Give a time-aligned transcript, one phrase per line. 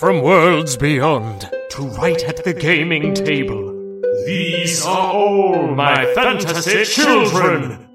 [0.00, 4.00] from worlds beyond to right at the gaming table.
[4.24, 7.86] These are all my fantasy children.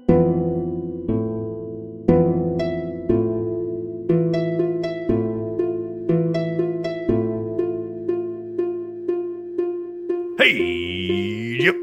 [10.38, 11.74] Hey, yep.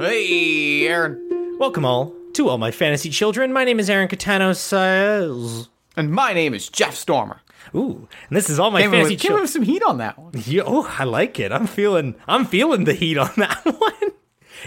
[0.00, 1.56] Hey, Aaron.
[1.60, 3.52] Welcome all to all my fantasy children.
[3.52, 5.68] My name is Aaron Catano Says.
[5.96, 7.42] And my name is Jeff Stormer.
[7.74, 9.42] Ooh, and this is all my fantasy came children.
[9.42, 10.32] with some heat on that one.
[10.46, 11.52] Yeah, oh, I like it.
[11.52, 14.12] I'm feeling I'm feeling the heat on that one.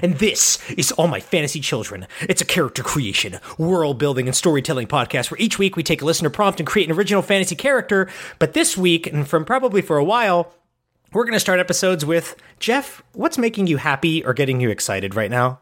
[0.01, 2.07] And this is All My Fantasy Children.
[2.21, 6.05] It's a character creation, world building, and storytelling podcast where each week we take a
[6.05, 8.07] listener prompt and create an original fantasy character.
[8.39, 10.53] But this week, and from probably for a while,
[11.11, 13.03] we're going to start episodes with Jeff.
[13.11, 15.59] What's making you happy or getting you excited right now?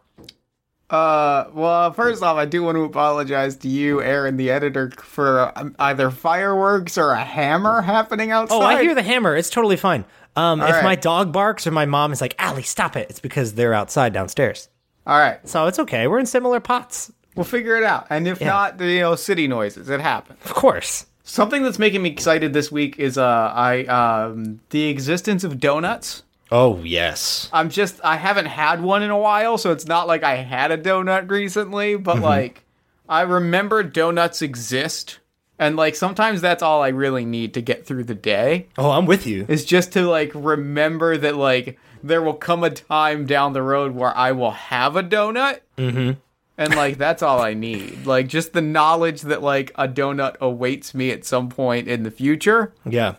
[0.89, 5.51] Uh, well, first off, I do want to apologize to you, Aaron, the editor, for
[5.57, 8.55] um, either fireworks or a hammer happening outside.
[8.55, 9.35] Oh, I hear the hammer.
[9.35, 10.03] It's totally fine.
[10.35, 10.83] Um, if right.
[10.83, 14.13] my dog barks or my mom is like, Allie, stop it, it's because they're outside
[14.13, 14.69] downstairs.
[15.05, 16.07] All right, So it's okay.
[16.07, 17.11] We're in similar pots.
[17.35, 18.05] we'll figure it out.
[18.09, 18.47] And if Yeah.
[18.47, 19.89] not, you know, city noises.
[19.89, 20.39] It happens.
[20.45, 21.05] Of course.
[21.23, 26.23] Something that's making me excited this week is uh, I um, the existence of donuts.
[26.51, 27.49] Oh, yes.
[27.53, 30.71] I'm just I haven't had one in a while, so it's not like I had
[30.71, 32.23] a donut recently, but Mm-hmm.
[32.25, 32.63] like
[33.07, 35.19] I remember donuts exist.
[35.57, 39.05] And like sometimes that's all I really need to get through the day Oh, I'm
[39.05, 39.45] with you.
[39.49, 43.93] is just to like remember that like there will come a time down the road
[43.93, 45.59] where I will have a donut.
[45.77, 46.11] Mm-hmm.
[46.57, 48.05] And like that's all I need.
[48.05, 52.11] Like just the knowledge that like a donut awaits me at some point in the
[52.11, 52.73] future.
[52.85, 53.15] Yeah.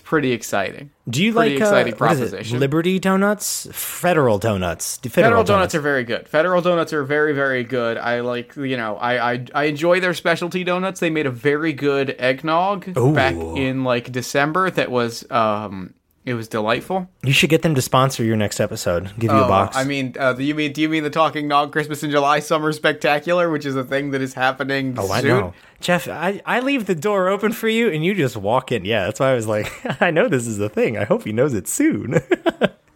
[0.00, 0.90] It's pretty exciting.
[1.10, 1.98] Do you Pretty like uh, exciting it?
[1.98, 2.58] proposition.
[2.58, 3.68] Liberty donuts?
[3.70, 4.96] Federal donuts.
[4.96, 6.26] Do Federal donuts are very good.
[6.26, 7.98] Federal donuts are very, very good.
[7.98, 11.00] I like, you know, I I, I enjoy their specialty donuts.
[11.00, 13.12] They made a very good eggnog Ooh.
[13.12, 14.70] back in like December.
[14.70, 15.92] That was um,
[16.24, 17.08] it was delightful.
[17.22, 19.10] You should get them to sponsor your next episode.
[19.18, 19.76] Give you a box.
[19.76, 22.10] Oh, I mean, uh, do you mean do you mean the Talking Nog Christmas in
[22.10, 25.28] July Summer Spectacular, which is a thing that is happening oh, I soon?
[25.30, 25.54] know.
[25.80, 28.84] Jeff, I, I leave the door open for you and you just walk in.
[28.84, 29.72] Yeah, that's why I was like,
[30.02, 30.98] I know this is a thing.
[30.98, 32.20] I hope he knows it soon.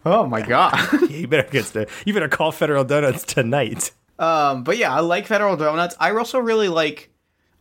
[0.05, 0.77] Oh my god.
[1.09, 3.91] you better get to, you better call Federal Donuts tonight.
[4.19, 5.95] um, but yeah, I like Federal Donuts.
[5.99, 7.11] I also really like.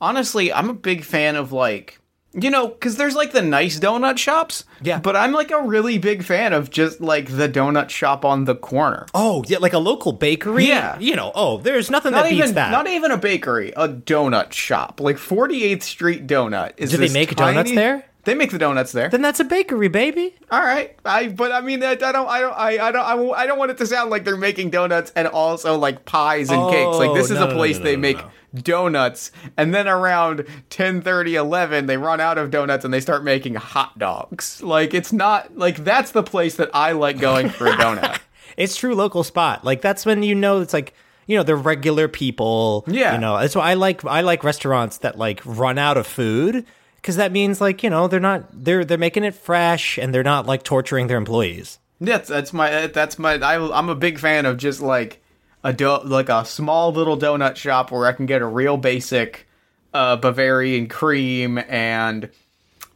[0.00, 2.00] Honestly, I'm a big fan of like.
[2.34, 4.64] You know, because there's like the nice donut shops.
[4.82, 4.98] Yeah.
[4.98, 8.56] But I'm like a really big fan of just like the donut shop on the
[8.56, 9.06] corner.
[9.14, 10.66] Oh, yeah, like a local bakery?
[10.66, 10.98] Yeah.
[10.98, 12.70] You know, oh, there's nothing Not that beats even, that.
[12.72, 15.00] not even a bakery, a donut shop.
[15.00, 16.72] Like 48th Street Donut.
[16.76, 18.04] Is Do they make donuts there?
[18.24, 19.08] They make the donuts there.
[19.08, 20.34] then that's a bakery, baby.
[20.50, 23.04] All right, I but I mean I, I don't I don't I, I don't
[23.34, 26.50] I, I don't want it to sound like they're making donuts and also like pies
[26.50, 26.96] and cakes.
[26.98, 28.18] Like this Oh, is no, a place no, no, they make
[28.54, 33.24] donuts and then around 10 30 11 they run out of donuts and they start
[33.24, 34.62] making hot dogs.
[34.62, 38.20] Like it's not like that's the place that I like going for a donut.
[38.56, 39.64] It's true local spot.
[39.64, 40.94] Like that's when you know it's like
[41.26, 42.84] you know they're regular people.
[42.86, 43.14] Yeah.
[43.14, 46.64] you know that's why I like I like restaurants that like run out of food
[47.04, 50.22] because that means like you know they're not they're they're making it fresh and they're
[50.22, 51.78] not like torturing their employees.
[52.00, 55.22] That's that's my that's my I, I'm a big fan of just like
[55.62, 59.46] a do, like a small little donut shop where I can get a real basic
[59.92, 62.30] uh, Bavarian cream and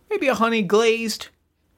[0.08, 1.28] maybe a honey glazed.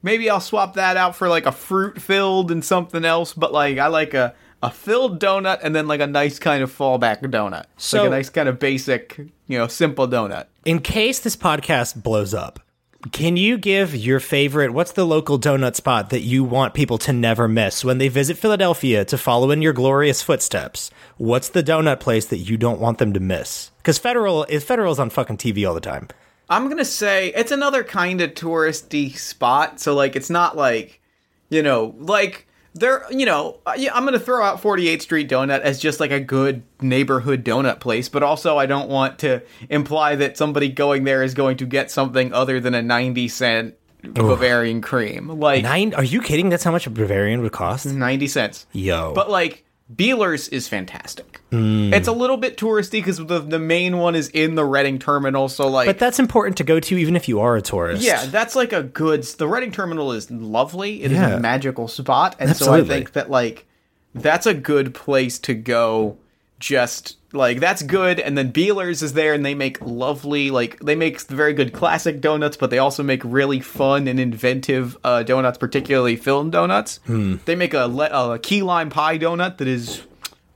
[0.01, 3.33] Maybe I'll swap that out for like a fruit filled and something else.
[3.33, 4.33] But like I like a
[4.63, 7.65] a filled donut and then like a nice kind of fallback donut.
[7.77, 9.17] So- like a nice kind of basic,
[9.47, 10.45] you know, simple donut.
[10.65, 12.59] In case this podcast blows up,
[13.11, 14.73] can you give your favorite?
[14.73, 18.37] What's the local donut spot that you want people to never miss when they visit
[18.37, 20.91] Philadelphia to follow in your glorious footsteps?
[21.17, 23.71] What's the donut place that you don't want them to miss?
[23.77, 26.09] Because Federal is Federal's on fucking TV all the time.
[26.47, 29.79] I'm gonna say it's another kind of touristy spot.
[29.79, 31.01] So like, it's not like,
[31.49, 35.99] you know, like there, you know, I'm gonna throw out 48th Street Donut as just
[35.99, 40.69] like a good neighborhood donut place, but also I don't want to imply that somebody
[40.69, 45.27] going there is going to get something other than a 90 cent Bavarian cream.
[45.27, 45.93] Like Nine?
[45.93, 46.49] Are you kidding?
[46.49, 47.85] That's how much a Bavarian would cost.
[47.85, 48.65] 90 cents.
[48.71, 49.65] Yo, But like
[49.95, 51.41] Beiler's is fantastic.
[51.51, 55.49] It's a little bit touristy because the the main one is in the Reading terminal.
[55.49, 58.01] So like, but that's important to go to even if you are a tourist.
[58.03, 59.23] Yeah, that's like a good.
[59.23, 61.03] The Reading Terminal is lovely.
[61.03, 61.31] It is Yeah.
[61.35, 63.65] a magical spot, and so I think that like
[64.15, 66.17] that's a good place to go.
[66.61, 70.95] Just like that's good, and then Beiler's is there, and they make lovely like they
[70.95, 75.57] make very good classic donuts, but they also make really fun and inventive uh, donuts,
[75.57, 76.99] particularly filled donuts.
[77.45, 80.03] They make a, le- a key lime pie donut that is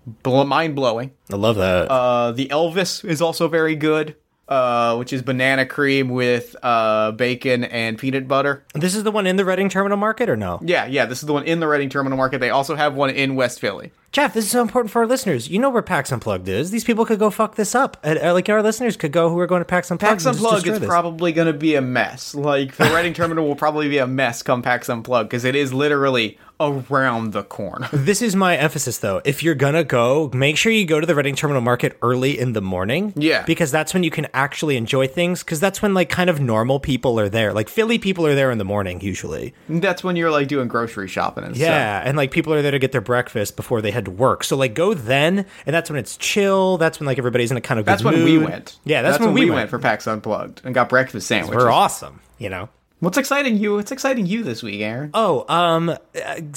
[0.06, 1.12] bl- mind blowing.
[1.34, 1.90] I love that.
[1.90, 4.16] Uh, the Elvis is also very good.
[4.48, 8.64] Uh, which is banana cream with uh, bacon and peanut butter.
[8.74, 10.60] This is the one in the Reading Terminal Market, or no?
[10.64, 12.40] Yeah, yeah, this is the one in the Reading Terminal Market.
[12.40, 13.92] They also have one in West Philly.
[14.12, 15.50] Jeff, this is so important for our listeners.
[15.50, 16.72] You know where PAX Unplugged is.
[16.72, 17.98] These people could go fuck this up.
[18.02, 20.24] Uh, uh, like our listeners could go who are going to PAX Unplugged.
[20.24, 22.34] PAX Unplugged is probably going to be a mess.
[22.34, 25.74] Like, the Reading Terminal will probably be a mess come PAX Unplugged because it is
[25.74, 27.90] literally around the corner.
[28.06, 29.22] This is my emphasis, though.
[29.26, 32.54] If you're gonna go, make sure you go to the Reading Terminal Market early in
[32.54, 33.14] the morning.
[33.16, 33.44] Yeah.
[33.44, 35.44] because that's when you can actually enjoy things.
[35.44, 37.52] Because that's when like kind of normal people are there.
[37.52, 39.54] Like Philly people are there in the morning usually.
[39.68, 41.68] That's when you're like doing grocery shopping and stuff.
[41.68, 44.44] Yeah, and like people are there to get their breakfast before they head to work.
[44.44, 46.78] So like go then, and that's when it's chill.
[46.78, 48.78] That's when like everybody's in a kind of good That's when we went.
[48.86, 49.70] Yeah, that's, when, we went.
[49.70, 51.64] for PAX Unplugged and got breakfast sandwiches.
[51.64, 52.70] We're awesome, you know.
[53.00, 53.76] What's exciting you?
[53.76, 55.12] What's exciting you this week, Aaron?
[55.14, 55.98] Oh, um, uh,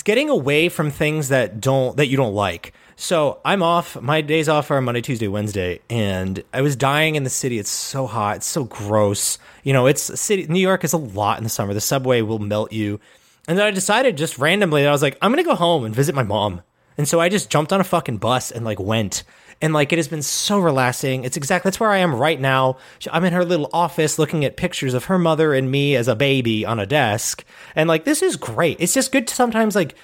[0.05, 2.73] getting away from things that don't that you don't like.
[2.95, 4.01] So I'm off.
[4.01, 7.59] My days off are Monday, Tuesday, Wednesday, and I was dying in the city.
[7.59, 8.37] It's so hot.
[8.37, 9.39] It's so gross.
[9.65, 10.47] You know, it's city.
[10.47, 11.75] New York is a lot in the summer.
[11.75, 13.01] The subway will melt you.
[13.49, 15.95] And then I decided just randomly that I was like, I'm gonna go home and
[15.95, 16.63] visit my mom.
[16.97, 19.25] And so I just jumped on a fucking bus and like went.
[19.61, 21.25] And like it has been so relaxing.
[21.25, 22.77] It's exactly that's where I am right now.
[23.11, 26.15] I'm in her little office looking at pictures of her mother and me as a
[26.15, 27.45] baby on a desk.
[27.75, 28.77] And like this is great.
[28.81, 29.97] It's just good to sometimes like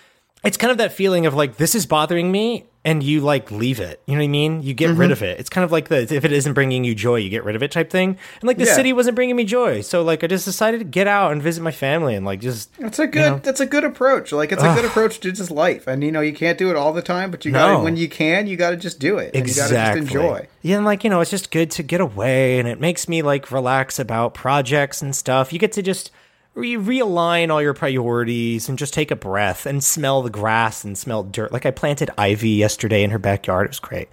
[0.45, 3.81] it's kind of that feeling of like this is bothering me and you like leave
[3.81, 4.03] it.
[4.07, 4.63] You know what I mean?
[4.63, 5.13] You get rid mm-hmm.
[5.13, 5.41] of it.
[5.41, 7.63] It's kind of like the if it isn't bringing you joy, you get rid of
[7.63, 8.19] it type thing.
[8.41, 8.75] And like the Yeah.
[8.75, 9.81] city wasn't bringing me joy.
[9.81, 12.77] So like I just decided to get out and visit my family and like just
[12.79, 13.43] That's a good.
[13.43, 14.33] That's a good approach.
[14.33, 15.87] Like it's a good approach to just life.
[15.87, 17.79] And you know, you can't do it all the time, but you got No.
[17.79, 19.35] to when you can, you got to just do it.
[19.35, 20.47] And you got to just enjoy.
[20.61, 23.23] Yeah, and like, you know, it's just good to get away and it makes me
[23.23, 25.53] like relax about projects and stuff.
[25.53, 26.11] You get to just
[26.55, 30.97] re- realign all your priorities and just take a breath and smell the grass and
[30.97, 31.53] smell dirt.
[31.53, 33.67] Like I planted ivy yesterday in her backyard.
[33.67, 34.09] It was great.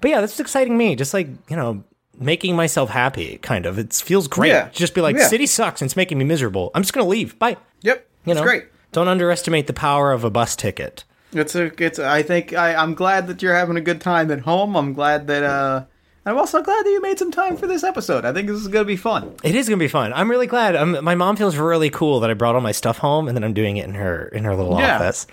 [0.00, 0.94] But yeah, that's exciting me.
[0.96, 1.84] Just like, you know,
[2.18, 3.78] making myself happy kind of.
[3.78, 4.48] It feels great.
[4.50, 4.68] Yeah.
[4.70, 5.26] Just be like, Yeah.
[5.28, 6.70] city sucks and it's making me miserable.
[6.74, 7.38] I'm just going to leave.
[7.38, 7.56] Bye.
[7.82, 8.64] Yep, You it's know, great.
[8.92, 11.04] Don't underestimate the power of a bus ticket.
[11.32, 11.70] It's a.
[11.82, 11.98] It's.
[11.98, 14.76] I think I, I'm glad that you're having a good time at home.
[14.76, 15.42] I'm glad that.
[15.42, 15.84] uh
[16.26, 18.24] I'm also glad that you made some time for this episode.
[18.24, 19.32] I think this is gonna be fun.
[19.44, 20.12] It is gonna be fun.
[20.12, 20.74] I'm really glad.
[20.74, 23.44] i my mom feels really cool that I brought all my stuff home, and then
[23.44, 24.96] I'm doing it in her in her little Yeah.
[24.96, 25.26] office.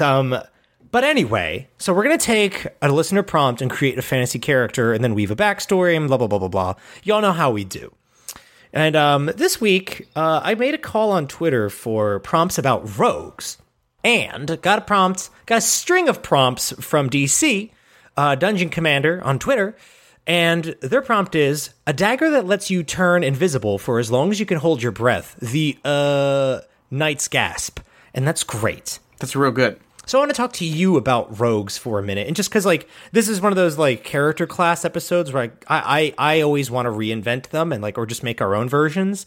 [0.00, 0.36] Um,
[0.90, 5.04] but anyway, so we're gonna take a listener prompt and create a fantasy character, and
[5.04, 6.74] then weave a backstory and blah blah blah blah blah.
[7.04, 7.94] Y'all know how we do.
[8.72, 13.58] And um, this week, uh, I made a call on Twitter for prompts about rogues,
[14.02, 17.70] and got a prompt, got a string of prompts from DC,
[18.16, 19.76] uh, Dungeon Commander on Twitter,
[20.26, 24.40] and their prompt is a dagger that lets you turn invisible for as long as
[24.40, 25.36] you can hold your breath.
[25.40, 26.60] The uh,
[26.90, 27.80] Knight's Gasp,
[28.14, 28.98] and that's great.
[29.18, 29.78] That's real good.
[30.06, 32.66] So I want to talk to you about rogues for a minute, and just because
[32.66, 36.70] like this is one of those like character class episodes where I I, I always
[36.70, 39.26] want to reinvent them and like or just make our own versions.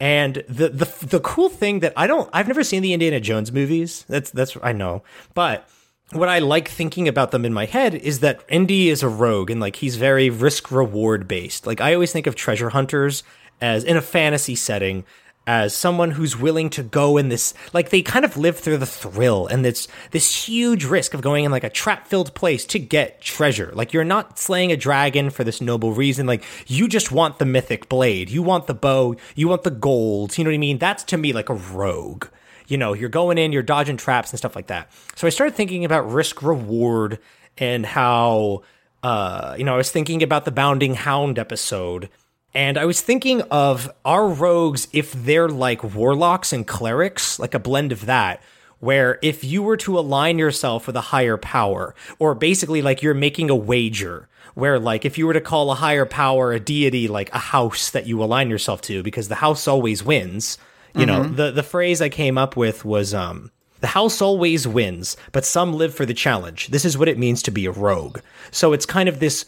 [0.00, 3.52] And the the the cool thing that I don't I've never seen the Indiana Jones
[3.52, 4.04] movies.
[4.08, 5.02] That's that's I know,
[5.34, 5.68] but
[6.12, 9.50] what I like thinking about them in my head is that Indy is a rogue
[9.50, 11.66] and like he's very risk reward based.
[11.66, 13.22] Like I always think of treasure hunters
[13.60, 15.04] as in a fantasy setting
[15.46, 18.86] as someone who's willing to go in this like they kind of live through the
[18.86, 22.78] thrill and this this huge risk of going in like a trap filled place to
[22.78, 23.70] get treasure.
[23.74, 26.26] Like you're not slaying a dragon for this noble reason.
[26.26, 28.30] Like you just want the mythic blade.
[28.30, 29.16] You want the bow.
[29.34, 30.36] You want the gold.
[30.36, 30.78] You know what i mean?
[30.78, 32.26] That's to me like a rogue
[32.66, 35.54] you know you're going in you're dodging traps and stuff like that so i started
[35.54, 37.18] thinking about risk reward
[37.58, 38.62] and how
[39.02, 42.08] uh you know i was thinking about the bounding hound episode
[42.54, 47.58] and I was thinking of our rogues if they're like warlocks and clerics, like a
[47.58, 48.40] blend of that,
[48.78, 53.12] where if you were to align yourself with a higher power, or basically like you're
[53.12, 57.08] making a wager, where like if you were to call a higher power a deity
[57.08, 60.56] like a house that you align yourself to, because the house always wins.
[60.94, 65.16] You know, the the phrase I came up with was um the house always wins,
[65.32, 66.68] but some live for the challenge.
[66.68, 68.20] This is what it means to be a rogue.
[68.50, 69.44] So it's kind of this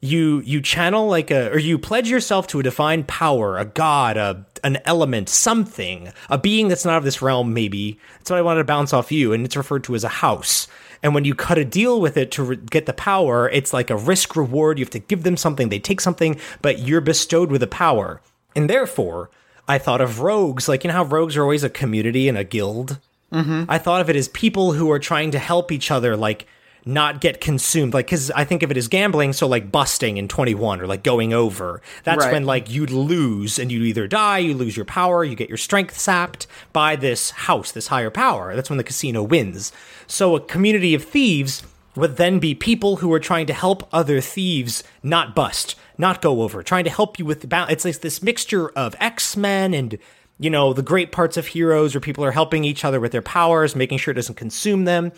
[0.00, 4.16] you you channel like a or you pledge yourself to a defined power a god
[4.16, 7.98] a an element something a being that's not of this realm maybe.
[8.18, 10.66] That's what i wanted to bounce off you and it's referred to as a house.
[11.02, 13.90] And when you cut a deal with it to re- get the power it's like
[13.90, 14.78] a risk reward.
[14.78, 18.20] You have to give them something they take something but you're bestowed with a power.
[18.54, 19.30] And therefore
[19.68, 22.44] i thought of rogues like you know how rogues are always a community and a
[22.44, 22.98] guild
[23.32, 23.64] mm-hmm.
[23.68, 26.46] I thought of it as people who are trying to help each other, like
[26.84, 27.92] not get consumed.
[27.92, 31.02] Like, because I think of it as gambling, so like busting in 21 or like
[31.02, 31.82] going over.
[32.04, 32.32] That's Right.
[32.32, 35.58] when like you'd lose and you either die, you lose your power, you get your
[35.58, 38.54] strength sapped by this house, this higher power.
[38.54, 39.72] That's when the casino wins.
[40.06, 41.64] So a community of thieves
[41.96, 46.42] would then be people who are trying to help other thieves not bust, not go
[46.42, 47.72] over, trying to help you with the balance.
[47.72, 49.98] It's like this mixture of X Men and
[50.38, 53.22] you know the great parts of Heroes, where people are helping each other with their
[53.22, 55.12] powers, making sure it doesn't consume them.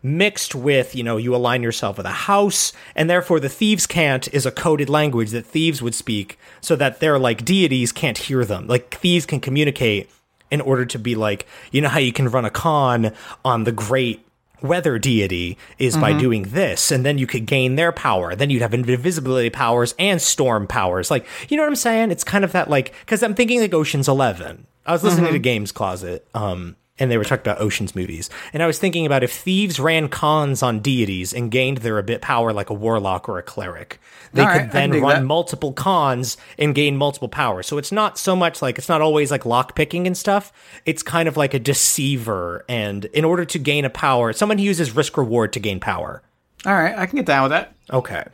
[0.00, 4.32] Mixed with, you know, you align yourself with a house, and therefore the thieves' cant
[4.32, 8.44] is a coded language that thieves would speak so that their like deities can't hear
[8.44, 8.68] them.
[8.68, 10.08] Like thieves can communicate
[10.52, 13.12] in order to be like, you know how you can run a con
[13.44, 14.24] on the great
[14.62, 18.34] weather deity is by doing this, and then you could gain their power.
[18.34, 21.10] Then you'd have invisibility powers and storm powers.
[21.10, 22.10] Like, you know what I'm saying?
[22.10, 24.66] It's kind of that like because I'm thinking like Ocean's Eleven.
[24.86, 28.62] I was listening to Games Closet, um, and they were talking about Ocean's movies, and
[28.62, 32.20] I was thinking about if thieves ran cons on deities and gained their a bit
[32.20, 34.00] power like a warlock or a cleric,
[34.32, 35.24] they All right, could can then run that.
[35.24, 37.66] multiple cons and gain multiple powers.
[37.66, 40.52] So it's not so much like it's not always like lock picking and stuff.
[40.84, 42.64] It's kind of like a deceiver.
[42.68, 46.22] And in order to gain a power, someone uses risk reward to gain power.
[46.66, 47.74] All right, I can get down with that.
[47.92, 48.24] Okay.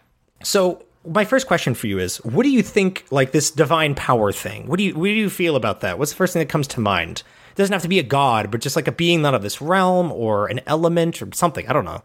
[0.42, 4.32] So my first question for you is what do you think like this divine power
[4.32, 4.66] thing?
[4.66, 5.98] What do you what do you feel about that?
[5.98, 7.22] What's the first thing that comes to mind?
[7.54, 9.60] It doesn't have to be a god, but just like a being not of this
[9.60, 11.68] realm or an element or something.
[11.68, 12.02] I don't know.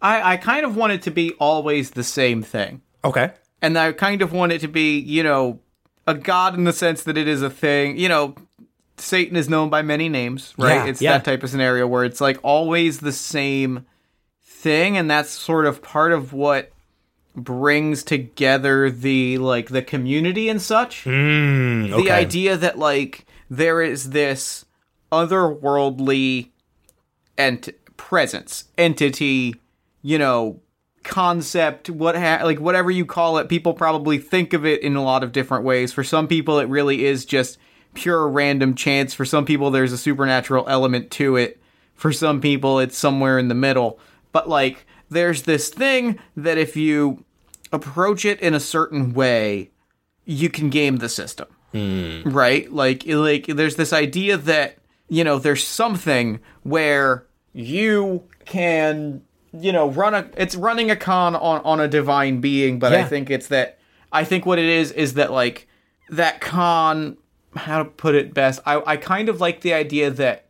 [0.00, 2.80] I, I kind of want it to be always the same thing.
[3.04, 3.32] Okay.
[3.60, 5.60] And I kind of want it to be, you know,
[6.06, 7.98] a god in the sense that it is a thing.
[7.98, 8.36] You know,
[8.96, 10.76] Satan is known by many names, right?
[10.76, 11.12] Yeah, it's yeah.
[11.12, 13.84] that type of scenario where it's like always the same
[14.42, 16.72] thing, and that's sort of part of what
[17.36, 21.04] brings together the like the community and such.
[21.04, 22.02] Mm, okay.
[22.02, 24.64] The idea that like there is this
[25.12, 26.50] otherworldly
[27.38, 29.54] ent- presence, entity,
[30.02, 30.60] you know,
[31.02, 35.02] concept, what ha- like whatever you call it, people probably think of it in a
[35.02, 35.92] lot of different ways.
[35.92, 37.58] For some people, it really is just
[37.94, 39.14] pure random chance.
[39.14, 41.60] For some people, there's a supernatural element to it.
[41.94, 44.00] For some people, it's somewhere in the middle.
[44.32, 47.24] But like, there's this thing that if you
[47.70, 49.70] approach it in a certain way,
[50.24, 52.22] you can game the system Hmm.
[52.22, 52.72] right?
[52.72, 54.78] Like like there's this idea that
[55.08, 61.34] you know there's something where you can you know run a it's running a con
[61.34, 63.78] on on a divine being but i think it's that
[64.12, 65.68] i think what it is is that like
[66.10, 67.16] that con
[67.54, 70.46] how to put it best i i kind of like the idea that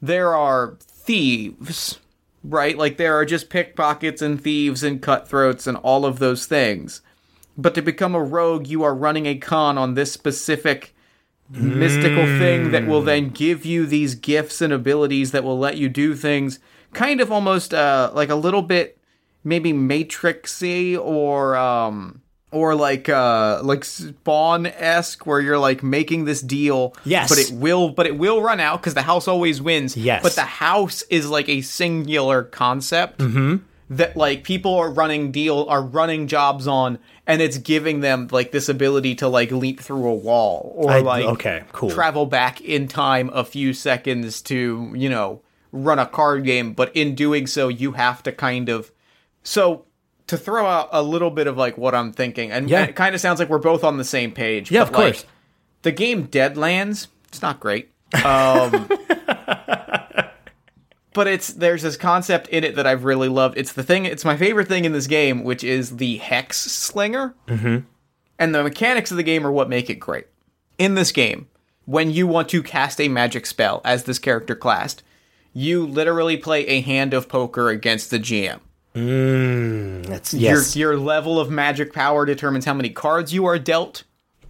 [0.00, 1.98] there are thieves
[2.44, 2.76] right?
[2.76, 7.00] Like there are just pickpockets and thieves and cutthroats and all of those things
[7.56, 10.94] but to become a rogue, you are running a con on this specific
[11.50, 15.88] mystical thing that will then give you these gifts and abilities that will let you
[15.90, 16.58] do things
[16.94, 18.98] kind of almost uh, like a little bit
[19.44, 26.40] maybe matrixy or um or like uh like spawn esque where you're like making this
[26.40, 27.28] deal Yes.
[27.28, 30.22] but it will but it will run out because the house always wins Yes.
[30.22, 33.22] but the house is like a singular concept
[33.90, 38.52] that like people are running deal are running jobs on and it's giving them like
[38.52, 41.90] this ability to like leap through a wall or I- like okay, cool.
[41.90, 45.40] travel back in time a few seconds to you know
[45.72, 48.92] run a card game but in doing so you have to kind of
[49.42, 49.84] so
[50.28, 52.80] to throw out a little bit of like what i'm thinking and, Yeah.
[52.82, 54.94] and it kind of sounds like we're both on the same page Yeah, but, of
[54.94, 55.16] course.
[55.24, 55.26] like,
[55.82, 57.90] the game deadlands it's not great
[58.24, 58.88] um
[61.14, 63.56] but it's there's this concept in it that I've really loved.
[63.56, 64.04] It's the thing.
[64.04, 67.34] It's my favorite thing in this game, which is the hex slinger.
[67.46, 67.86] Mm-hmm.
[68.38, 70.26] And the mechanics of the game are what make it great.
[70.76, 71.48] In this game,
[71.86, 75.04] when you want to cast a magic spell as this character classed,
[75.52, 78.58] you literally play a hand of poker against the GM.
[78.94, 80.76] That's yes.
[80.76, 84.02] Your your level of magic power determines how many cards you are dealt.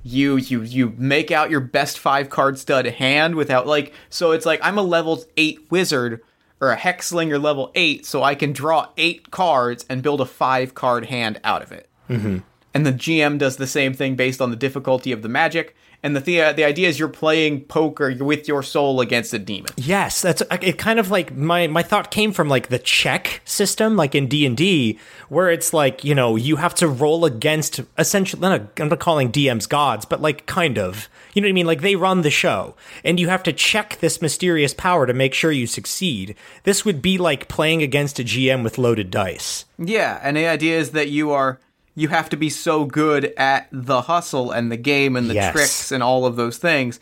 [0.02, 4.46] You you you make out your best five card stud hand without like so it's
[4.46, 6.22] like I'm a level eight wizard
[6.60, 10.26] or a hex slinger level eight, so I can draw eight cards and build a
[10.26, 11.88] five card hand out of it.
[12.08, 12.38] Mm-hmm.
[12.72, 15.76] And the GM does the same thing based on the difficulty of the magic.
[16.04, 19.38] And the the, uh, the idea is you're playing poker with your soul against a
[19.38, 19.70] demon.
[19.76, 20.76] Yes, that's it.
[20.76, 24.44] Kind of like my my thought came from like the check system, like in D
[24.44, 24.98] and D,
[25.30, 28.46] where it's like you know you have to roll against essentially.
[28.46, 31.08] I'm not calling DMs gods, but like kind of.
[31.32, 31.66] You know what I mean?
[31.66, 35.32] Like they run the show, and you have to check this mysterious power to make
[35.32, 36.36] sure you succeed.
[36.64, 39.64] This would be like playing against a GM with loaded dice.
[39.78, 41.58] Yeah, and the idea is that you are
[41.94, 45.52] you have to be so good at the hustle and the game and the Yes.
[45.52, 46.98] tricks and all of those things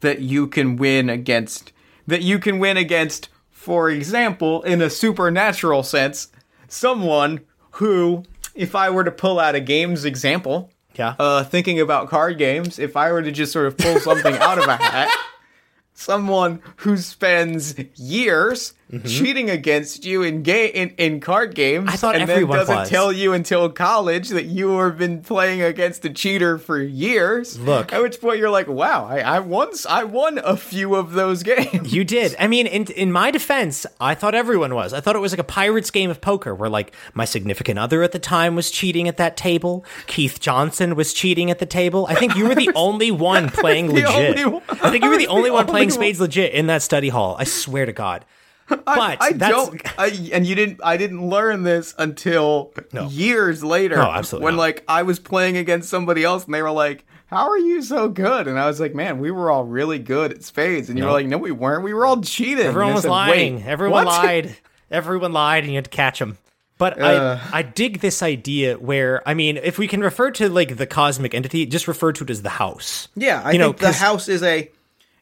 [0.00, 1.72] that you can win against
[2.06, 6.28] that you can win against for example in a supernatural sense
[6.68, 7.40] someone
[7.72, 8.22] who
[8.54, 11.14] if I were to pull out a games example Yeah.
[11.18, 14.58] uh thinking about card games if I were to just sort of pull something out
[14.58, 15.08] of a hat
[15.94, 19.06] someone who spends years Mm-hmm.
[19.08, 21.88] cheating against you in game in, in card games.
[21.90, 22.88] I thought and everyone then doesn't was.
[22.88, 27.58] tell you until college that you have been playing against a cheater for years.
[27.58, 27.92] Look.
[27.92, 31.42] at which point you're like, wow, I, I once I won a few of those
[31.54, 31.92] games.
[31.92, 32.36] You did.
[32.38, 34.92] I mean, in in my defense, I thought everyone was.
[34.92, 38.02] I thought it was like a pirates game of poker where like my significant other
[38.02, 39.84] at the time was cheating at that table.
[40.06, 42.06] Keith Johnson was cheating at the table.
[42.08, 44.46] I think you were the only one playing legit.
[44.50, 45.94] one- I think you were the only the one playing one.
[45.94, 47.36] spades legit in that study hall.
[47.38, 48.24] I swear to God.
[48.68, 48.82] But
[49.20, 50.80] I that's don't, I, and you didn't.
[50.82, 53.08] I didn't learn this until No.
[53.08, 53.96] years later.
[53.96, 54.60] No, absolutely When not.
[54.60, 58.08] like I was playing against somebody else, and they were like, "How are you so
[58.08, 61.04] good?" And I was like, "Man, we were all really good at spades." And you
[61.04, 61.82] were like, "No, we weren't.
[61.84, 63.56] We were all cheating." Everyone And was said, lying.
[63.56, 64.56] "Wait, Everyone what?" lied.
[64.90, 66.38] Everyone lied, and you had to catch them.
[66.78, 67.38] But Uh.
[67.52, 70.86] I, I dig this idea where I mean, if we can refer to like the
[70.86, 73.08] cosmic entity, just refer to it as the house.
[73.14, 74.70] Yeah, I You know, think the 'cause- house is a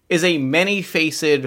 [0.08, 1.46] is a many-faced,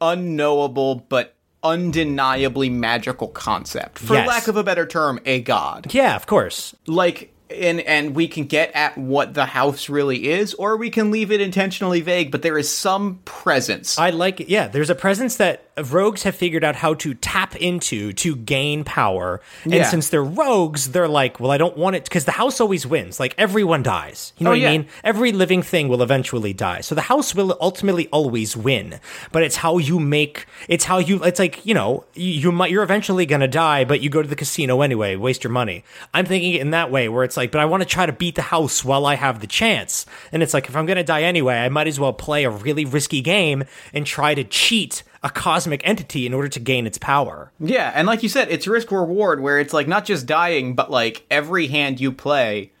[0.00, 3.98] unknowable but undeniably magical concept.
[3.98, 4.28] For Yes.
[4.28, 5.92] lack of a better term, a god.
[5.92, 6.74] Yeah, of course.
[6.86, 11.10] like and and we can get at what the house really is or we can
[11.10, 14.48] leave it intentionally vague but there is some presence I like it.
[14.48, 18.84] Yeah, there's a presence that rogues have figured out how to tap into to gain
[18.84, 19.40] power.
[19.64, 19.84] And Yeah.
[19.90, 23.18] since they're rogues, they're like, well, I don't want it because the house always wins.
[23.20, 24.32] Like everyone dies.
[24.38, 24.68] You know Oh, what yeah.
[24.70, 24.86] I mean?
[25.04, 26.80] Every living thing will eventually die.
[26.80, 29.00] So the house will ultimately always win.
[29.32, 30.46] But it's how you make.
[30.68, 31.22] It's how you.
[31.24, 34.28] It's like you know you, you might you're eventually gonna die, but you go to
[34.28, 35.84] the casino anyway, waste your money.
[36.14, 38.12] I'm thinking it in that way where it's like, but I want to try to
[38.12, 40.06] beat the house while I have the chance.
[40.32, 42.84] And it's like if I'm gonna die anyway, I might as well play a really
[42.84, 47.52] risky game and try to cheat a cosmic entity in order to gain its power.
[47.60, 50.90] yeah and like you said it's risk reward where it's like not just dying but
[50.90, 52.72] like every hand you play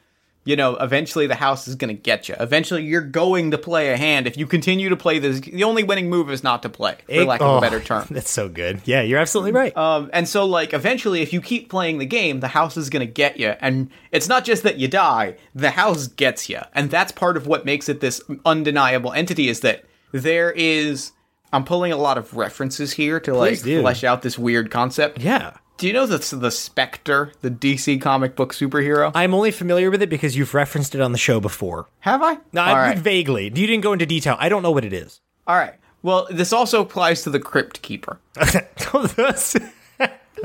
[0.44, 3.92] you know eventually the house is going to get you eventually you're going to play
[3.92, 6.70] a hand if you continue to play this the only winning move is not to
[6.70, 8.80] play for lack of Oh, a better term That's so good.
[8.86, 9.76] Yeah, you're absolutely right.
[9.76, 13.06] Um, and so, like, eventually, if you keep playing the game, the house is going
[13.06, 13.54] to get you.
[13.60, 16.60] And it's not just that you die, the house gets you.
[16.74, 21.12] And that's part of what makes it this undeniable entity is that there is.
[21.52, 25.18] I'm pulling a lot of references here to, like, flesh out this weird concept.
[25.20, 25.56] yeah.
[25.78, 29.10] Do you know the, the Spectre, the DC comic book superhero?
[29.14, 31.86] I'm only familiar with it because you've referenced it on the show before.
[32.00, 32.36] Have I?
[32.52, 32.98] No, I, right.
[32.98, 33.44] vaguely.
[33.44, 34.36] You didn't go into detail.
[34.38, 35.22] I don't know what it is.
[35.46, 35.72] All right.
[36.02, 38.18] Well, this also applies to the Crypt Keeper.
[38.34, 39.56] That's-
[40.00, 40.10] okay.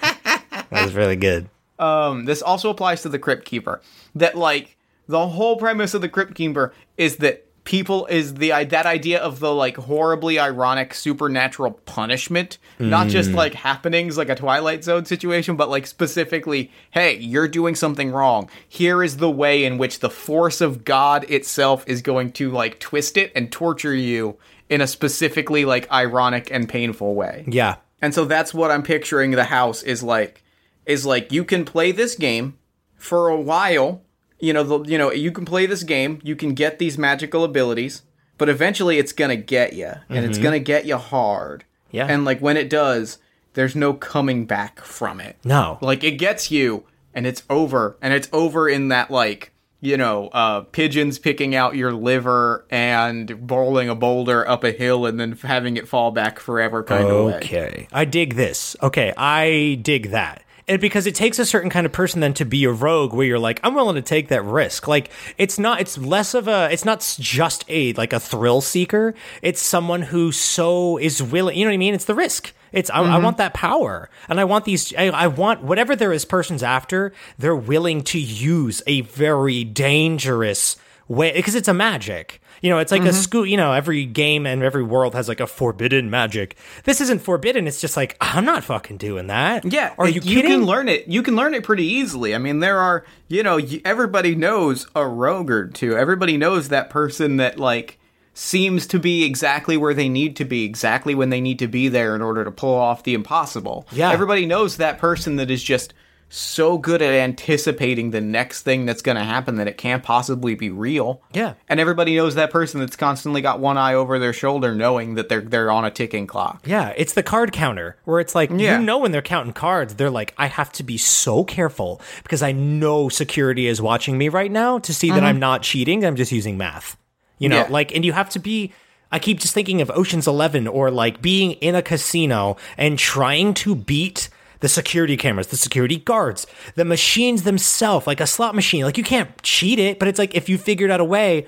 [0.00, 1.50] that was really good.
[1.78, 3.82] um, this also applies to the Crypt Keeper.
[4.14, 8.86] That like the whole premise of the Crypt Keeper is that people is the that
[8.86, 13.34] idea of the like horribly ironic supernatural punishment, not just mm.
[13.34, 18.48] like happenings like a Twilight Zone situation, but like specifically, hey, you're doing something wrong.
[18.68, 22.80] Here is the way in which the force of God itself is going to like
[22.80, 27.44] twist it and torture you in a specifically like ironic and painful way.
[27.46, 27.76] Yeah.
[28.00, 30.42] And so that's what I'm picturing the house is like
[30.86, 32.56] is like you can play this game
[32.96, 34.02] for a while,
[34.40, 37.44] you know, the, you know, you can play this game, you can get these magical
[37.44, 38.02] abilities,
[38.38, 41.64] but eventually it's going to get you and it's going to get you hard.
[41.90, 42.06] Yeah.
[42.06, 43.18] And like when it does,
[43.54, 45.36] there's no coming back from it.
[45.44, 45.78] No.
[45.80, 50.28] Like it gets you and it's over and it's over in that like you know,
[50.28, 55.32] uh, pigeons picking out your liver and bowling a boulder up a hill and then
[55.32, 57.36] having it fall back forever kind of way.
[57.36, 57.88] Okay.
[57.90, 58.76] I dig this.
[58.82, 60.42] Okay, I dig that.
[60.70, 63.26] And because it takes a certain kind of person then to be a rogue where
[63.26, 64.86] you're like, I'm willing to take that risk.
[64.86, 69.14] Like it's not it's less of a it's not just a like a thrill seeker.
[69.42, 71.94] It's someone who so is willing you know what I mean?
[71.94, 72.52] It's the risk.
[72.70, 73.24] It's I, I mm-hmm.
[73.24, 74.08] want that power.
[74.28, 78.20] And I want these I, I want whatever there is person's after, they're willing to
[78.20, 80.76] use a very dangerous
[81.10, 82.40] way because it's a magic.
[82.62, 83.16] You know, it's like a mm-hmm.
[83.16, 83.44] school.
[83.44, 86.56] You know, every game and every world has like a forbidden magic.
[86.84, 87.66] This isn't forbidden.
[87.66, 89.70] It's just like I'm not fucking doing that.
[89.70, 90.50] Yeah, are you you kidding?
[90.50, 91.08] can learn it.
[91.08, 92.34] You can learn it pretty easily.
[92.34, 95.96] I mean, there are, you know, everybody knows a rogue or two.
[95.96, 97.98] Everybody knows that person that like
[98.32, 101.88] seems to be exactly where they need to be, exactly when they need to be
[101.88, 103.86] there in order to pull off the impossible.
[103.90, 104.12] Yeah.
[104.12, 105.92] everybody knows that person that is just
[106.32, 110.54] so good at anticipating the next thing that's going to happen that it can't possibly
[110.54, 111.20] be real.
[111.34, 111.54] Yeah.
[111.68, 115.28] and everybody knows that person that's constantly got one eye over their shoulder, knowing that
[115.28, 116.62] they're they're on a ticking clock.
[116.66, 118.78] Yeah, it's the card counter where it's like Yeah.
[118.78, 122.42] you know when they're counting cards, they're like, I have to be so careful because
[122.42, 126.04] I know security is watching me right now to see that I'm not cheating.
[126.04, 126.96] I'm just using math.
[127.38, 127.70] You know, Mm-hmm.
[127.70, 127.72] Yeah.
[127.72, 128.72] like, and you have to be.
[129.12, 133.54] I keep just thinking of Ocean's Eleven or like being in a casino and trying
[133.54, 134.28] to beat
[134.60, 138.84] the security cameras, the security guards, the machines themselves, like a slot machine.
[138.84, 141.46] Like you can't cheat it, but it's like if you figured out a way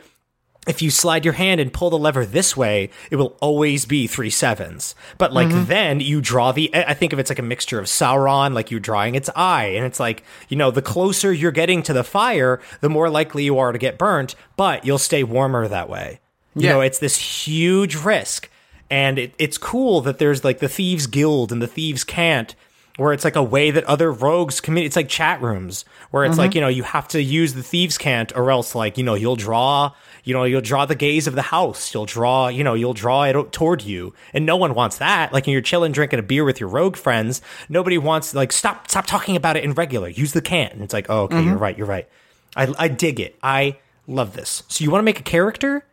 [0.66, 4.06] if you slide your hand and pull the lever this way, it will always be
[4.06, 4.94] three sevens.
[5.18, 5.64] But like mm-hmm.
[5.64, 8.70] then you draw the, I I think of it's like a mixture of Sauron, like
[8.70, 9.72] you're drawing its eye.
[9.74, 13.44] And it's like, you know, the closer you're getting to the fire, the more likely
[13.44, 16.20] you are to get burnt, but you'll stay warmer that way.
[16.54, 16.72] You Yeah.
[16.74, 18.48] know, it's this huge risk.
[18.88, 22.54] And it, it's cool that there's like the Thieves Guild and the Thieves Cant,
[22.96, 24.84] where it's like a way that other rogues commit.
[24.84, 27.96] It's like chat rooms where it's like, you know, you have to use the Thieves
[27.96, 29.92] Cant or else like, you know, you'll draw,
[30.24, 31.94] you know, you'll draw the gaze of the house.
[31.94, 34.12] You'll draw, you know, you'll draw it toward you.
[34.34, 35.32] And no one wants that.
[35.32, 39.06] Like you're chilling, drinking a beer with your rogue friends, nobody wants like, stop, stop
[39.06, 40.08] talking about it in regular.
[40.08, 40.74] Use the cant.
[40.74, 41.76] And it's like, oh, okay, you're right.
[41.76, 42.08] You're right.
[42.54, 43.38] I, I dig it.
[43.42, 44.64] I love this.
[44.68, 45.86] So you want to make a character?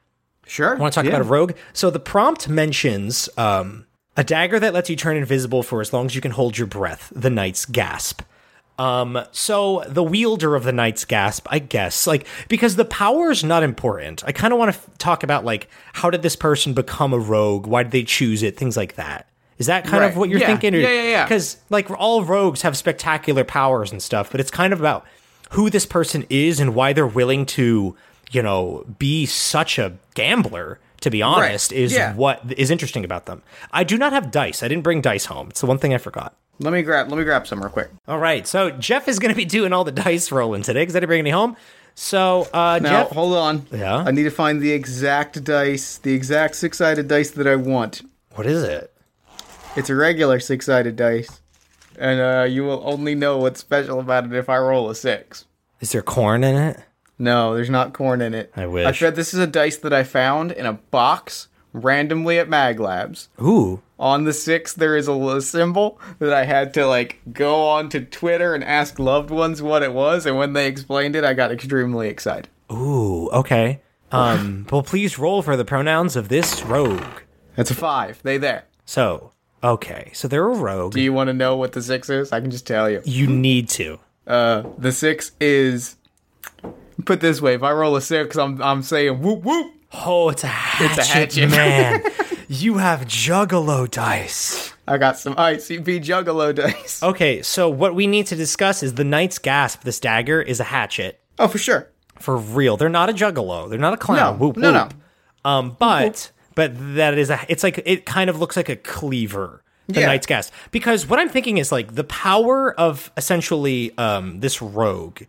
[0.45, 0.75] Sure.
[0.75, 1.11] Want to talk yeah.
[1.11, 1.53] about a rogue.
[1.71, 3.85] So the prompt mentions um,
[4.17, 6.67] a dagger that lets you turn invisible for as long as you can hold your
[6.67, 7.11] breath.
[7.15, 8.21] The Knight's Gasp.
[8.77, 13.43] Um, so the wielder of the Knight's Gasp, I guess, like because the power is
[13.43, 14.23] not important.
[14.25, 17.19] I kind of want to f- talk about like how did this person become a
[17.19, 17.67] rogue?
[17.67, 18.55] Why did they choose it?
[18.57, 19.27] Things like that.
[19.57, 20.47] Is that kind of what you're Yeah.
[20.47, 20.73] thinking?
[20.75, 21.23] Yeah, yeah, yeah.
[21.25, 25.05] Because like all rogues have spectacular powers and stuff, but it's kind of about
[25.51, 27.97] who this person is and why they're willing to,
[28.31, 30.79] you know, be such a gambler.
[31.01, 32.13] To be honest, is Yeah.
[32.15, 33.41] what is interesting about them.
[33.71, 34.61] I do not have dice.
[34.63, 35.47] I didn't bring dice home.
[35.49, 36.35] It's the one thing I forgot.
[36.59, 37.07] Let me grab.
[37.09, 37.89] Let me grab some real quick.
[38.07, 40.95] All right, so Jeff is going to be doing all the dice rolling today because
[40.95, 41.55] I didn't bring any home.
[41.95, 43.65] So, uh, Now, Jeff, hold on.
[43.71, 44.03] Yeah?
[44.05, 48.01] I need to find the exact dice, the exact six-sided dice that I want.
[48.35, 48.93] what is it?
[49.75, 51.41] It's a regular six-sided dice,
[51.97, 55.45] and uh, you will only know what's special about it if I roll a six.
[55.79, 56.79] Is there corn in it?
[57.19, 58.51] No, there's not corn in it.
[58.55, 58.87] I wish.
[58.87, 62.79] I said this is a dice that I found in a box randomly at Mag
[62.79, 63.29] Labs.
[63.41, 67.67] Ooh, On the six, there is a little symbol that I had to like go
[67.67, 71.23] on to Twitter and ask loved ones what it was, and when they explained it,
[71.25, 72.47] I got extremely excited.
[72.71, 73.81] ooh, okay.
[74.11, 77.03] Um, well, please roll for the pronouns of this rogue.
[77.55, 78.19] That's a five.
[78.23, 78.63] They there.
[78.85, 80.93] So, okay, so they're a rogue.
[80.93, 82.31] Do you want to know what the six is?
[82.31, 83.01] I can just tell you.
[83.05, 83.99] you need to.
[84.25, 85.95] Uh, the six is
[87.05, 89.73] put this way: if I roll a six, I'm I'm saying whoop whoop.
[89.93, 91.49] Oh, it's a hatchet, hatchet.
[91.49, 92.03] man.
[92.47, 94.73] you have juggalo dice.
[94.87, 97.03] I got some ICP Juggalo dice.
[97.03, 99.83] Okay, so what we need to discuss is the Knight's Gasp.
[99.83, 101.19] This dagger is a hatchet.
[101.37, 101.89] Oh, for sure.
[102.19, 102.75] For real.
[102.75, 103.69] They're not a juggalo.
[103.69, 104.39] They're not a clown.
[104.39, 104.89] No, Whoop, no, no.
[105.45, 107.39] Um, but but that is a.
[107.47, 109.63] It's like it kind of looks like a cleaver.
[109.87, 110.07] The Yeah.
[110.07, 110.51] Knight's Gasp.
[110.71, 115.21] Because what I'm thinking is like the power of essentially um, this rogue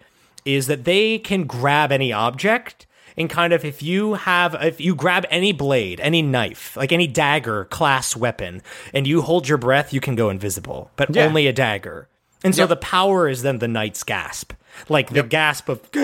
[0.44, 4.94] is that they can grab any object and kind of if you have if you
[4.94, 8.62] grab any blade, any knife, like any dagger class weapon,
[8.94, 11.24] and you hold your breath, you can go invisible, but Yeah.
[11.26, 12.09] only a dagger.
[12.42, 12.68] And so Yep.
[12.70, 14.53] the power is then the knight's gasp.
[14.88, 15.81] Like the gasp of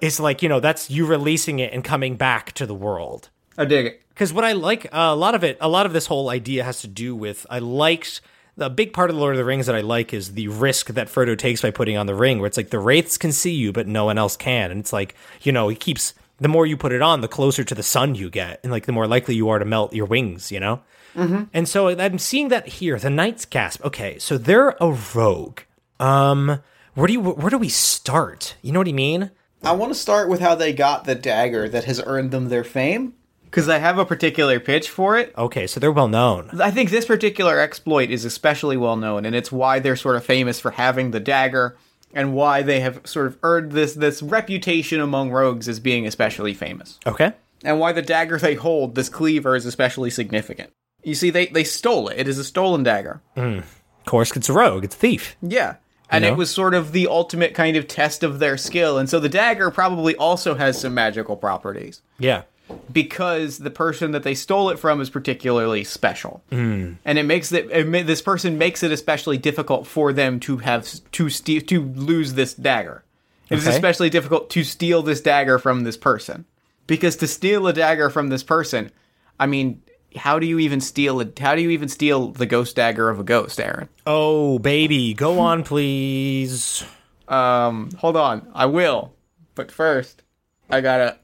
[0.00, 3.64] is like, you know, that's you releasing it and coming back to the world I
[3.64, 4.02] dig it.
[4.10, 6.62] because what I like uh, a lot of it, a lot of this whole idea
[6.62, 8.20] has to do with I liked
[8.56, 10.88] the big part of the Lord of the Rings that I like is the risk
[10.88, 13.52] that Frodo takes by putting on the ring, where it's like the wraiths can see
[13.52, 16.66] you, but no one else can, and it's like you know he keeps the more
[16.66, 19.06] you put it on, the closer to the sun you get, and like the more
[19.06, 20.80] likely you are to melt your wings, you know.
[21.14, 21.44] Mm-hmm.
[21.52, 23.84] And so I'm seeing that here, the Knight's Gasp.
[23.84, 25.60] Okay, so they're a rogue.
[26.00, 26.60] Um,
[26.94, 28.56] where do you where do we start?
[28.62, 29.30] You know what I mean?
[29.62, 32.64] I want to start with how they got the dagger that has earned them their
[32.64, 33.14] fame.
[33.52, 35.34] Because I have a particular pitch for it.
[35.36, 36.58] Okay, so they're well known.
[36.58, 40.24] I think this particular exploit is especially well known, and it's why they're sort of
[40.24, 41.76] famous for having the dagger,
[42.14, 46.54] and why they have sort of earned this this reputation among rogues as being especially
[46.54, 47.34] famous, Okay.
[47.62, 50.72] and why the dagger they hold, this cleaver, is especially significant.
[51.02, 52.18] You see, they they stole it.
[52.18, 53.20] It is a stolen dagger.
[53.36, 53.58] Hmm.
[53.58, 54.84] Of course, it's a rogue.
[54.84, 55.36] It's a thief.
[55.42, 55.74] Yeah.
[56.10, 56.32] And know?
[56.32, 58.98] it was sort of the ultimate kind of test of their skill.
[58.98, 62.42] And so the dagger probably also has some magical properties Yeah.
[62.92, 66.42] Because the person that they stole it from is particularly special.
[66.50, 66.96] Mm.
[67.04, 70.88] And it makes it, it this person makes it especially difficult for them to have
[71.12, 73.04] to steal to lose this dagger.
[73.50, 73.74] It is Okay.
[73.76, 76.44] especially difficult to steal this dagger from this person.
[76.86, 78.90] Because to steal a dagger from this person,
[79.38, 79.82] I mean,
[80.16, 81.22] how do you even steal?
[81.38, 83.88] How do you even steal the ghost dagger of a ghost, Aaron?
[84.06, 86.84] Oh, baby, go on, please.
[87.28, 88.48] Um, hold on.
[88.54, 89.14] I will.
[89.54, 90.22] But first,
[90.70, 91.18] I gotta.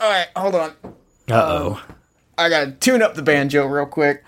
[0.00, 0.70] Alright, hold on.
[1.30, 1.84] Uh oh.
[2.36, 4.24] I gotta tune up the banjo real quick.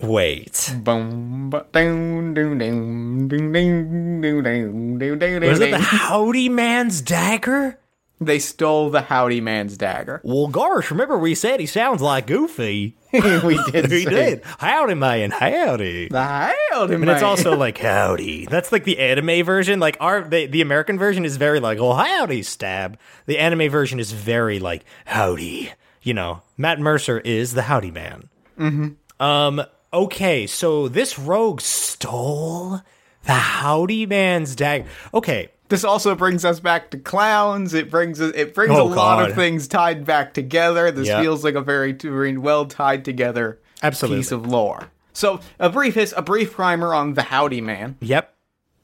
[0.00, 0.74] Wait.
[0.78, 6.48] Boom, ba- doom, doom, doom, doom, doom, doom, doom, doom, doom, Was it the Howdy
[6.48, 7.78] Man's dagger?
[8.20, 10.20] They stole the Howdy Man's dagger.
[10.24, 12.96] Well, gosh, remember we said he sounds like Goofy.
[13.44, 13.90] we did.
[13.90, 14.42] we did.
[14.58, 15.30] Howdy, man.
[15.30, 16.08] Howdy.
[16.08, 17.02] The Howdy Man.
[17.02, 18.46] And it's also like howdy.
[18.46, 19.80] That's like the anime version.
[19.80, 22.98] Like our the, the American version is very like oh howdy stab.
[23.26, 25.72] The anime version is very like howdy.
[26.02, 28.28] You know, Matt Mercer is the howdy man.
[28.58, 29.22] Mm-hmm.
[29.22, 29.62] Um.
[29.92, 32.80] Okay, so this rogue stole
[33.24, 34.86] the howdy man's dagger.
[35.12, 37.72] Okay, This also brings us back to clowns.
[37.72, 40.90] It brings it brings Oh, a lot of things tied back together.
[40.90, 41.22] This Yeah.
[41.22, 44.18] feels like a very, very well tied together Absolutely.
[44.18, 44.90] piece of lore.
[45.12, 47.96] So a brief his, a brief primer on the Howdy Man.
[48.00, 48.34] yep.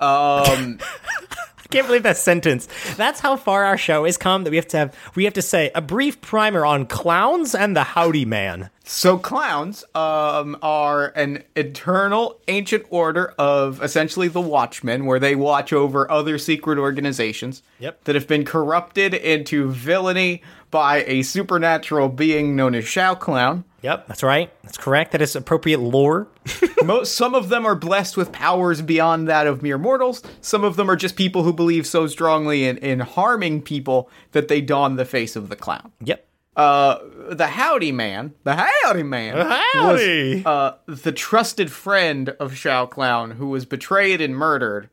[0.01, 0.79] Um,
[1.59, 2.69] I can't believe that sentence.
[2.97, 4.45] That's how far our show has come.
[4.45, 7.77] That we have to have we have to say a brief primer on clowns and
[7.77, 8.71] the howdy man.
[8.89, 15.73] So clowns um, are an eternal ancient order of essentially the Watchmen, where they watch
[15.73, 18.05] over other secret organizations Yep.
[18.05, 23.65] that have been corrupted into villainy by a supernatural being known as Shao Clown.
[23.83, 24.53] Yep, that's right.
[24.63, 25.13] That's correct.
[25.13, 26.29] That is appropriate lore.
[26.85, 30.23] Most, some of them are blessed with powers beyond that of mere mortals.
[30.41, 34.49] Some of them are just people who believe so strongly in, in harming people that
[34.49, 35.93] they don the face of the clown.
[36.03, 36.26] Yep.
[36.57, 36.99] Uh,
[37.31, 40.37] the Howdy Man, the Howdy Man, the Howdy!
[40.37, 44.89] was uh, the trusted friend of Shao Clown who was betrayed and murdered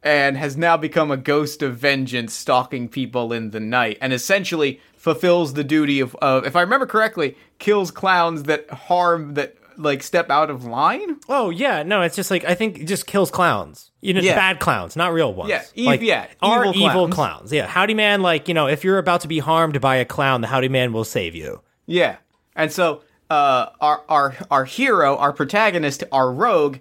[0.00, 4.80] and has now become a ghost of vengeance stalking people in the night and essentially
[4.96, 10.02] fulfills the duty of, uh, if I remember correctly, kills clowns that harm, that like
[10.02, 11.16] step out of line.
[11.28, 13.90] Oh yeah, no, it's just like I think it just kills clowns.
[14.00, 14.34] You know, Yeah.
[14.34, 15.50] bad clowns, not real ones.
[15.50, 17.14] Yeah, ev- like, yeah, are evil evil clowns.
[17.14, 17.52] clowns.
[17.52, 18.22] Yeah, howdy man.
[18.22, 20.92] Like you know, if you're about to be harmed by a clown, the howdy man
[20.92, 21.62] will save you.
[21.86, 22.16] Yeah.
[22.54, 26.78] And so uh our our our hero, our protagonist, our rogue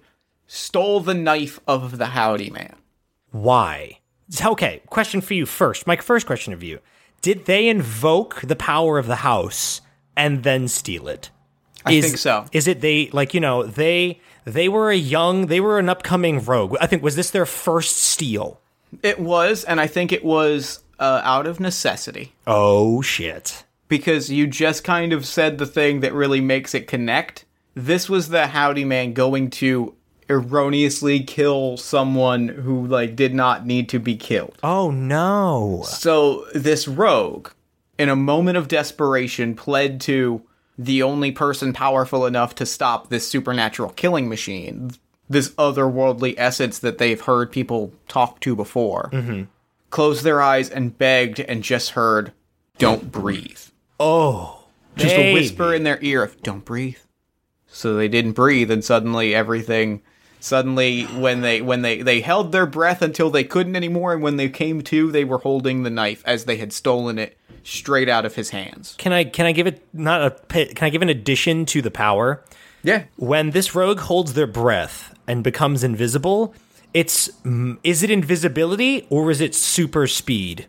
[0.48, 2.76] stole the knife of the Howdy Man.
[3.32, 4.00] Why?
[4.44, 5.86] Okay, question for you first.
[5.88, 6.80] My first question of you:
[7.22, 9.82] Did they invoke the power of the house
[10.16, 11.30] and then steal it?
[11.86, 12.46] I think so.
[12.52, 16.44] Is it they like you know they they were a young they were an upcoming
[16.44, 16.76] rogue?
[16.82, 18.60] I think was this their first steal?
[19.04, 23.64] It was, and I think it was uh, out of necessity Oh shit!
[23.88, 27.46] because you just kind of said the thing that really makes it connect.
[27.74, 29.96] This was the Howdy Man going to
[30.30, 34.58] erroneously kill someone who like did not need to be killed.
[34.64, 35.84] Oh no!
[35.86, 37.50] So this rogue,
[37.98, 40.42] in a moment of desperation, pled to
[40.78, 44.92] the only person powerful enough to stop this supernatural killing machine,
[45.30, 49.10] this otherworldly essence that they've heard people talk to before.
[49.14, 49.44] Mm-hmm.
[49.90, 52.34] Closed their eyes and begged and just heard,
[52.78, 53.60] "Don't breathe."
[54.00, 54.66] Oh,
[54.98, 56.98] Just a whisper in their ear of "Don't breathe."
[57.68, 60.02] So they didn't breathe, and suddenly everything.
[60.46, 64.38] Suddenly, when they when they they held their breath until they couldn't anymore, and when
[64.38, 68.26] they came to, they were holding the knife as they had stolen it straight out
[68.26, 68.94] of his hands.
[69.00, 70.66] Can I can I give it not a?
[70.66, 72.44] Can I give an addition to the power?
[72.84, 76.54] Yeah, When this rogue holds their breath and becomes invisible,
[76.94, 77.28] it's
[77.84, 80.68] is it invisibility or is it super speed?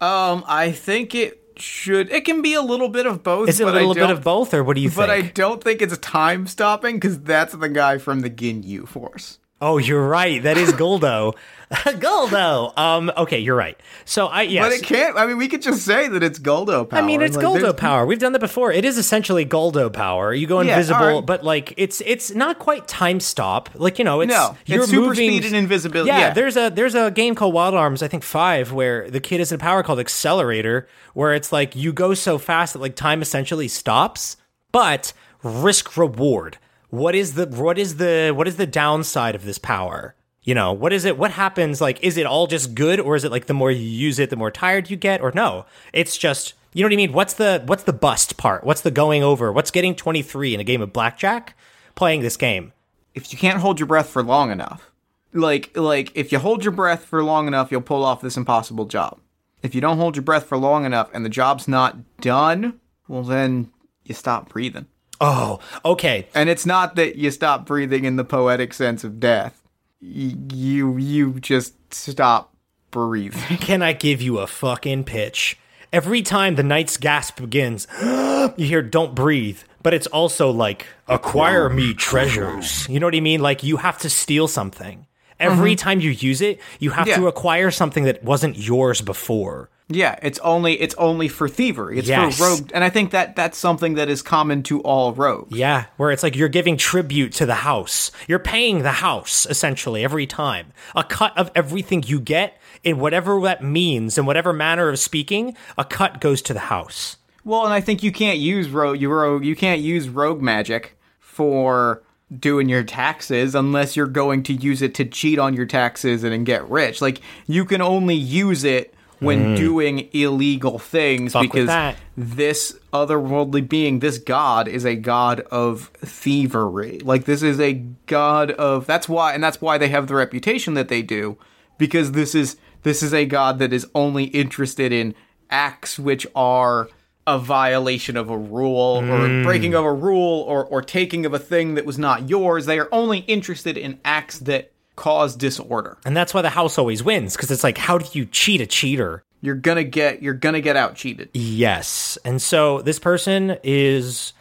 [0.00, 2.10] um, I think it should.
[2.10, 3.48] It can be a little bit of both.
[3.48, 4.96] Is it a little bit of both, or what do you think?
[4.96, 9.38] But I don't think it's time stopping because that's the guy from the Ginyu Force.
[9.60, 10.42] Oh, you're right.
[10.42, 11.34] That is Guldo.
[11.70, 12.76] Guldo.
[12.78, 13.10] Um.
[13.16, 13.76] Okay, you're right.
[14.04, 14.64] So I yes.
[14.64, 15.16] But it can't.
[15.16, 17.00] I mean, we could just say that it's Guldo power.
[17.00, 18.06] I mean, it's Like, Guldo there's- power.
[18.06, 18.70] We've done that before.
[18.70, 20.32] It is essentially Guldo power.
[20.32, 23.70] You go Yeah, invisible, but like it's it's not quite time stop.
[23.74, 26.08] Like you know, it's No, it's you're super moving, speed and invisibility.
[26.08, 26.32] Yeah, Yeah.
[26.34, 29.50] there's a there's a game called Wild Arms, I think five, where the kid is
[29.50, 33.22] in a power called Accelerator, where it's like you go so fast that like time
[33.22, 34.36] essentially stops,
[34.70, 36.58] but risk reward.
[36.96, 40.14] What is the what is the what is the downside of this power?
[40.44, 41.18] You know, what is it?
[41.18, 41.78] What happens?
[41.78, 44.30] Like, is it all just good, or is it like the more you use it,
[44.30, 45.20] the more tired you get?
[45.20, 47.12] Or no, it's just you know what I mean.
[47.12, 48.64] What's the what's the bust part?
[48.64, 49.52] What's the going over?
[49.52, 51.54] What's getting twenty three in a game of blackjack?
[51.96, 52.72] Playing this game.
[53.14, 54.90] if you can't hold your breath for long enough,
[55.34, 58.86] like like if you hold your breath for long enough, you'll pull off this impossible
[58.86, 59.20] job.
[59.62, 63.22] If you don't hold your breath for long enough and the job's not done, well
[63.22, 63.70] then
[64.04, 64.86] you stop breathing.
[65.20, 66.28] Oh, okay.
[66.34, 69.62] And it's not that you stop breathing in the poetic sense of death.
[70.00, 72.54] Y- You you just stop
[72.90, 73.56] breathing.
[73.60, 75.58] Can I give you a fucking pitch?
[75.92, 81.68] Every time the night's gasp begins, you hear "Don't breathe," but it's also like "Acquire
[81.68, 83.40] me treasures." You know what I mean?
[83.40, 85.06] Like you have to steal something.
[85.38, 85.76] Every mm-hmm.
[85.76, 89.68] time you use it, you have to acquire something that wasn't yours before.
[89.88, 91.98] Yeah, it's only it's only for thievery.
[91.98, 92.36] It's Yes.
[92.38, 95.56] for rogue, and I think that that's something that is common to all rogues.
[95.56, 98.10] Yeah, where it's like you're giving tribute to the house.
[98.26, 100.72] You're paying the house essentially every time.
[100.96, 105.56] A cut of everything you get in whatever that means, in whatever manner of speaking,
[105.78, 107.16] a cut goes to the house.
[107.44, 110.98] Well, and I think you can't use rogue you rogue you can't use rogue magic
[111.20, 112.02] for
[112.36, 116.34] doing your taxes unless you're going to use it to cheat on your taxes and,
[116.34, 117.00] and get rich.
[117.00, 121.32] Like you can only use it when doing illegal things Mm.
[121.32, 127.00] Fuck because this otherworldly being, this god is a god of thievery.
[127.00, 127.74] Like this is a
[128.06, 131.36] god of that's why and that's why they have the reputation that they do
[131.78, 135.14] because this is this is a god that is only interested in
[135.50, 136.88] acts which are
[137.26, 141.38] a violation of a rule or breaking of a rule or or taking of a
[141.38, 142.66] thing that was not yours.
[142.66, 145.98] They are only interested in acts that cause disorder.
[146.04, 148.66] And that's why the house always wins because it's like how do you cheat a
[148.66, 149.22] cheater?
[149.40, 151.30] You're gonna get you're gonna get out cheated.
[151.34, 152.18] Yes.
[152.24, 154.32] And so this person is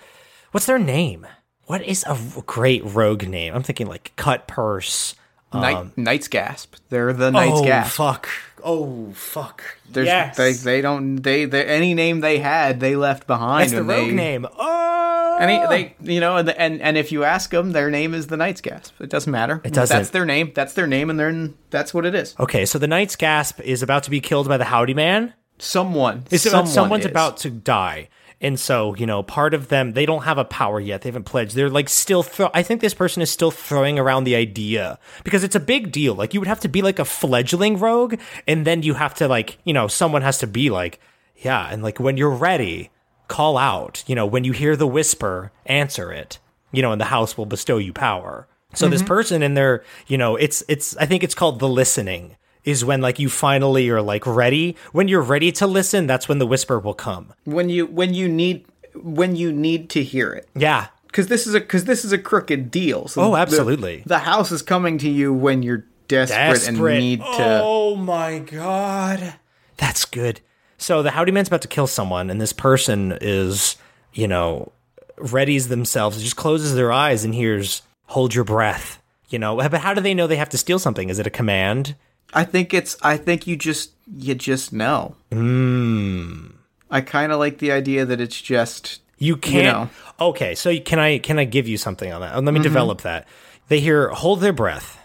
[0.52, 1.28] what's their name?
[1.66, 3.54] What is a great rogue name?
[3.54, 5.16] I'm thinking like cut purse.
[5.54, 6.76] Night, um, Knight's Gasp.
[6.90, 7.96] They're the Knight's oh Gasp.
[7.96, 8.28] fuck.
[8.64, 9.64] Oh fuck.
[9.90, 10.36] There's, yes.
[10.36, 13.72] they they don't they, they any name they had they left behind.
[13.72, 14.46] That's the rogue they, name.
[14.58, 14.95] Oh.
[15.40, 16.12] Any they oh.
[16.12, 19.00] you know and and and if you ask them, their name is the Knight's Gasp.
[19.02, 19.62] It doesn't matter.
[19.64, 19.96] It doesn't.
[19.96, 20.52] That's their name.
[20.54, 22.36] That's their name, and they're that's what it is.
[22.40, 25.34] Okay, so the Knight's Gasp is about to be killed by the Howdy Man.
[25.58, 26.26] Someone.
[26.32, 27.12] It's someone about someone's is.
[27.12, 28.10] about to die.
[28.42, 31.02] And so, you know, part of them, they don't have a power yet.
[31.02, 31.56] They haven't pledged.
[31.56, 35.44] They're like still, throw- I think this person is still throwing around the idea because
[35.44, 36.14] it's a big deal.
[36.14, 39.30] Like, you would have to be like a fledgling rogue, and then you have to,
[39.30, 41.00] like, you know, someone has to be like,
[41.38, 42.90] yeah, and like when you're ready,
[43.28, 44.04] call out.
[44.08, 46.40] You know, when you hear the whisper, answer it,
[46.72, 48.48] you know, and the house will bestow you power.
[48.74, 49.08] So this mm-hmm.
[49.08, 52.36] person in there, you know, it's, it's, I think it's called the listening
[52.66, 54.76] is when like you finally are like ready.
[54.92, 57.34] When you're ready to listen, that's when the whisper will come.
[57.46, 60.50] when you when you need when you need to hear it.
[60.56, 60.88] Yeah.
[61.08, 63.08] Because this is a because this is a crooked deal.
[63.08, 64.04] So Oh, absolutely.
[64.06, 67.62] The, house is coming to you when you're desperate, and need to.
[67.64, 69.36] Oh my god.
[69.78, 70.42] That's good.
[70.78, 73.76] So the Howdy Man's about to kill someone, and this person is,
[74.14, 74.72] you know,
[75.18, 79.02] readies themselves, just closes their eyes and hears, hold your breath.
[79.30, 81.10] You know, but how do they know they have to steal something?
[81.10, 81.96] Is it a command?
[82.34, 82.96] I think it's.
[83.02, 85.16] I think you just you just know.
[85.32, 86.48] Hmm.
[86.92, 89.02] I kind of like the idea that it's just.
[89.18, 89.90] You can't.
[90.20, 90.28] know.
[90.28, 92.36] Okay, so can I can I give you something on that?
[92.44, 93.28] Let me develop that.
[93.68, 95.00] They hear hold their breath,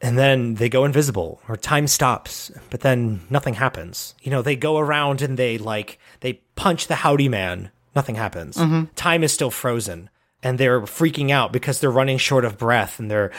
[0.00, 4.14] and then they go invisible or time stops, but then nothing happens.
[4.22, 7.70] You know, they go around and they like they punch the howdy man.
[7.94, 8.56] Nothing happens.
[8.56, 8.84] Mm-hmm.
[8.94, 10.10] Time is still frozen,
[10.42, 13.32] and they're freaking out because they're running short of breath, and they're.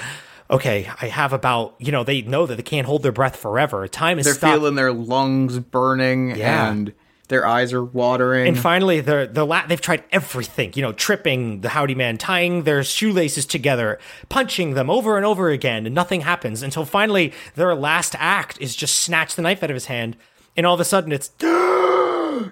[0.49, 3.85] Okay, I have about you know they know that they can't hold their breath forever.
[3.87, 4.53] Time is They're stopped.
[4.55, 6.71] feeling their lungs burning Yeah.
[6.71, 6.93] and
[7.29, 8.47] their eyes are watering.
[8.47, 12.63] And finally, they're, the la- they've tried everything, you know, tripping the howdy man, tying
[12.63, 17.75] their shoelaces together, punching them over and over again, and nothing happens until finally their
[17.75, 20.15] last act is just snatch the knife out of his hand,
[20.55, 21.31] and all of a sudden it's,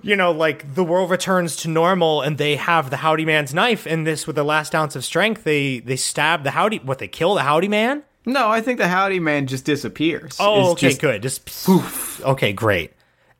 [0.01, 3.85] you know, like the world returns to normal, and they have the howdy man's knife,
[3.85, 7.07] and this with the last ounce of strength, they they stab the howdy, what they
[7.07, 8.03] kill the howdy man.
[8.25, 10.38] no, I think the howdy man just disappears.
[10.39, 11.21] Oh, It's okay, just- good.
[11.21, 12.21] Just poof.
[12.25, 12.91] Okay, great.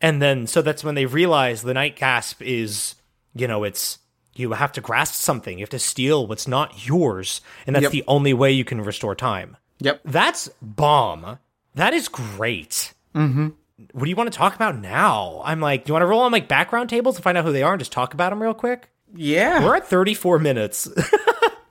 [0.06, 2.96] And then so that's when they realize the night gasp is,
[3.34, 3.98] you know, it's
[4.36, 5.58] you have to grasp something.
[5.58, 7.92] You have to steal what's not yours, and that's Yep.
[7.92, 9.58] the only way you can restore time.
[9.80, 10.02] Yep.
[10.06, 11.40] That's bomb.
[11.74, 12.94] That is great.
[13.16, 13.48] Mm-hmm.
[13.94, 15.42] What do you want to talk about now?
[15.44, 17.52] I'm like, do you want to roll on like background tables to find out who
[17.52, 18.90] they are and just talk about them real quick?
[19.16, 19.64] Yeah.
[19.66, 20.88] We're at 34 minutes.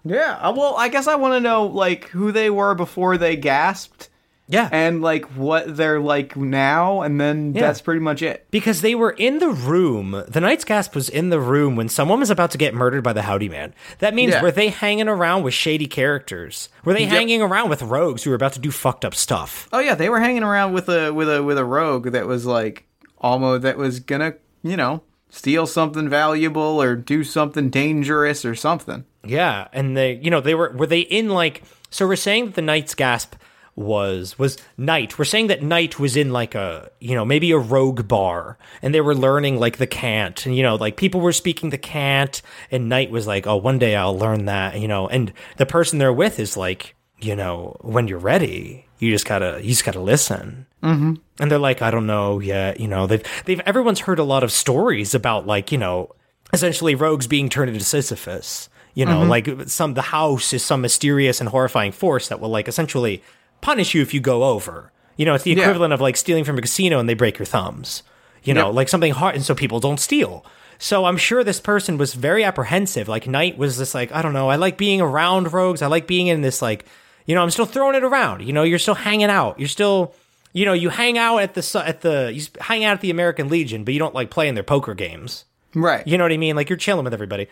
[0.06, 0.38] Yeah.
[0.42, 4.10] uh, Well, I guess I want to know like who they were before they gasped
[4.48, 4.68] yeah.
[4.72, 7.62] and like what they're like now and then Yeah.
[7.62, 8.46] that's pretty much it.
[8.50, 10.22] Because they were in the room.
[10.28, 13.12] The Knight's Gasp was in the room when someone was about to get murdered by
[13.12, 13.74] the Howdy Man.
[14.00, 14.42] That means Yeah.
[14.42, 16.68] were they hanging around with shady characters?
[16.84, 19.68] Were they hanging around with rogues who were about to do fucked up stuff?
[19.72, 22.44] Oh yeah, they were hanging around with a with a with a rogue that was
[22.46, 22.84] like
[23.18, 29.04] almost that was gonna, you know, steal something valuable or do something dangerous or something.
[29.24, 32.54] Yeah, and they, you know, they were were they in like so we're saying that
[32.56, 33.34] the Knight's Gasp
[33.76, 35.18] was was Knight.
[35.18, 38.94] We're saying that Knight was in like a, you know, maybe a rogue bar and
[38.94, 42.42] they were learning like the cant and you know, like people were speaking the cant
[42.70, 45.98] and Knight was like, "Oh, one day I'll learn that," you know, and the person
[45.98, 49.84] they're with is like, you know, when you're ready, you just got to you just
[49.84, 50.66] got to listen.
[50.82, 51.14] Mm-hmm.
[51.40, 52.78] And they're like, I don't know yet.
[52.78, 56.14] You know, they've they've everyone's heard a lot of stories about like you know,
[56.52, 58.68] essentially rogues being turned into Sisyphus.
[58.94, 62.68] You know, like some the house is some mysterious and horrifying force that will like
[62.68, 63.24] essentially
[63.64, 64.92] punish you if you go over.
[65.16, 65.62] You know, it's the Yeah.
[65.62, 68.02] equivalent of like stealing from a casino and they break your thumbs.
[68.42, 68.74] You know, Yep.
[68.74, 70.44] like something hard, and so people don't steal.
[70.78, 73.08] So I'm sure this person was very apprehensive.
[73.08, 75.80] Like Knight was just like, I don't know, I like being around rogues.
[75.82, 76.84] I like being in this like,
[77.26, 78.42] you know, I'm still throwing it around.
[78.46, 79.58] You know, you're still hanging out.
[79.58, 80.12] You're still,
[80.52, 83.48] you know, you hang out at the at the you hang out at the American
[83.48, 85.44] Legion, but you don't like playing their poker games.
[85.74, 86.06] Right.
[86.06, 86.54] You know what I mean?
[86.54, 87.46] Like you're chilling with everybody.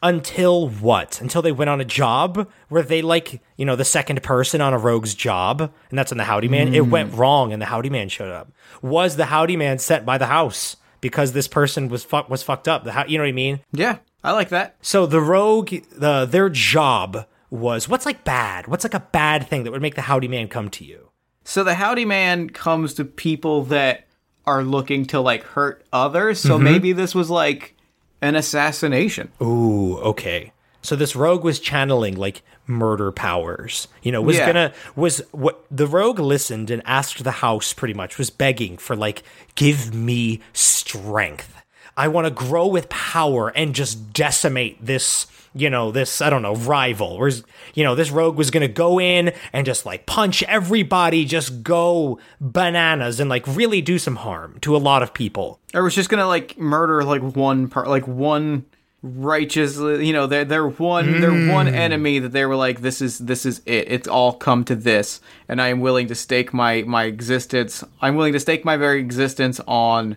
[0.00, 1.20] Until what?
[1.20, 4.72] Until they went on a job where they like, you know, the second person on
[4.72, 6.72] a rogue's job, and that's on the Howdy Man.
[6.72, 7.18] It went mm.
[7.18, 8.52] wrong and the Howdy Man showed up.
[8.80, 12.68] Was the Howdy Man sent by the house because this person was fuck was fucked
[12.68, 12.84] up?
[12.84, 13.60] The how, you know what I mean?
[13.72, 14.76] Yeah, I like that.
[14.82, 18.68] So the rogue, the their job was what's like bad?
[18.68, 21.10] What's like a bad thing that would make the Howdy Man come to you?
[21.44, 24.06] So the Howdy Man comes to people that
[24.44, 26.40] are looking to like hurt others.
[26.40, 26.64] So mm-hmm.
[26.64, 27.74] maybe this was like
[28.20, 29.30] an assassination.
[29.42, 30.52] Ooh, okay.
[30.82, 33.88] So this rogue was channeling like murder powers.
[34.02, 34.46] You know, was Yeah.
[34.46, 38.94] gonna was what the rogue listened and asked the house pretty much was begging for
[38.94, 39.22] like
[39.54, 41.54] give me strength.
[41.96, 45.26] I want to grow with power and just decimate this,
[45.60, 47.18] you know, this I don't know, rival.
[47.18, 47.42] Whereas,
[47.74, 51.62] you know, this rogue was going to go in and just like punch everybody, just
[51.62, 55.60] go bananas and like really do some harm to a lot of people.
[55.74, 58.64] Or was just gonna like murder like one part, like one
[59.02, 59.76] righteous.
[59.76, 61.52] You know, they're they're one they're mm.
[61.52, 63.90] one enemy that they were like, this is this is it.
[63.90, 67.84] It's all come to this, and I am willing to stake my my existence.
[68.00, 70.16] I'm willing to stake my very existence on.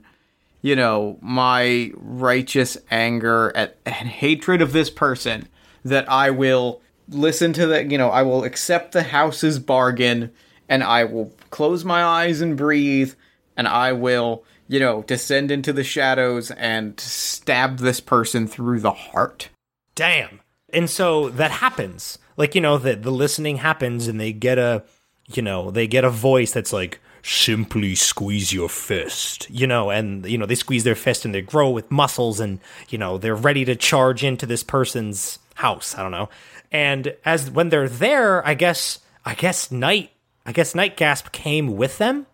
[0.61, 5.47] You know, my righteous anger at and hatred of this person
[5.83, 10.31] that I will listen to the, you know, I will accept the house's bargain
[10.69, 13.13] and I will close my eyes and breathe
[13.57, 18.91] and I will, you know, descend into the shadows and stab this person through the
[18.91, 19.49] heart.
[19.95, 20.39] damn
[20.73, 24.83] and so that happens like you know that the listening happens and they get a
[25.27, 30.25] you know they get a voice that's like simply squeeze your fist you know and
[30.25, 32.59] you know they squeeze their fist and they grow with muscles and
[32.89, 36.29] you know they're ready to charge into this person's house i don't know
[36.71, 40.11] and as when they're there i guess i guess night
[40.45, 42.25] i guess night gasp came with them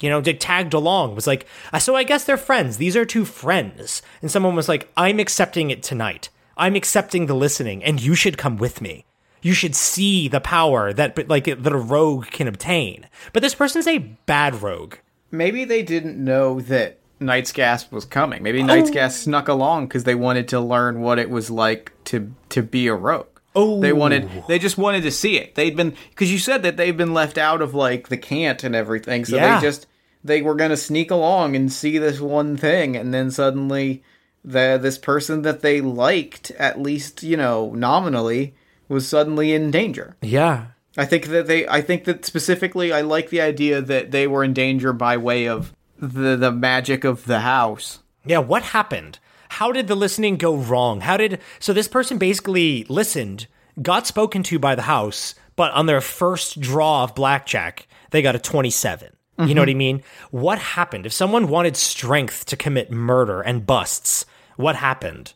[0.00, 2.76] you know, they tagged along, was like, "Uh, so I guess they're friends.
[2.76, 4.02] These are two friends.
[4.20, 6.28] And someone was like, I'm accepting it tonight.
[6.56, 9.06] I'm accepting the listening, and you should come with me.
[9.42, 13.06] You should see the power that, like, that a rogue can obtain.
[13.32, 14.96] But this person's a bad rogue.
[15.30, 18.42] Maybe they didn't know that Night's Gasp was coming.
[18.42, 18.90] Maybe Oh.
[18.90, 22.86] Gasp snuck along because they wanted to learn what it was like to to be
[22.88, 23.26] a rogue.
[23.54, 23.80] Oh.
[23.80, 25.54] They wanted they just wanted to see it.
[25.54, 28.74] They'd been because you said that they've been left out of like the cant and
[28.76, 29.24] everything.
[29.24, 29.58] So Yeah.
[29.58, 29.86] they just
[30.22, 34.02] they were gonna sneak along and see this one thing and then suddenly
[34.44, 38.54] the this person that they liked, at least, you know, nominally,
[38.88, 40.16] was suddenly in danger.
[40.22, 40.66] Yeah.
[40.96, 44.42] I think that they I think that specifically I like the idea that they were
[44.42, 48.00] in danger by way of the the magic of the house.
[48.24, 49.18] Yeah, what happened?
[49.50, 51.02] How did the listening go wrong?
[51.02, 53.46] How did so this person basically listened,
[53.80, 58.34] got spoken to by the house, but on their first draw of blackjack, they got
[58.34, 59.12] a 27.
[59.38, 60.02] You know what I mean?
[60.30, 61.04] What happened?
[61.04, 64.24] If someone wanted strength to commit murder and busts,
[64.56, 65.34] what happened?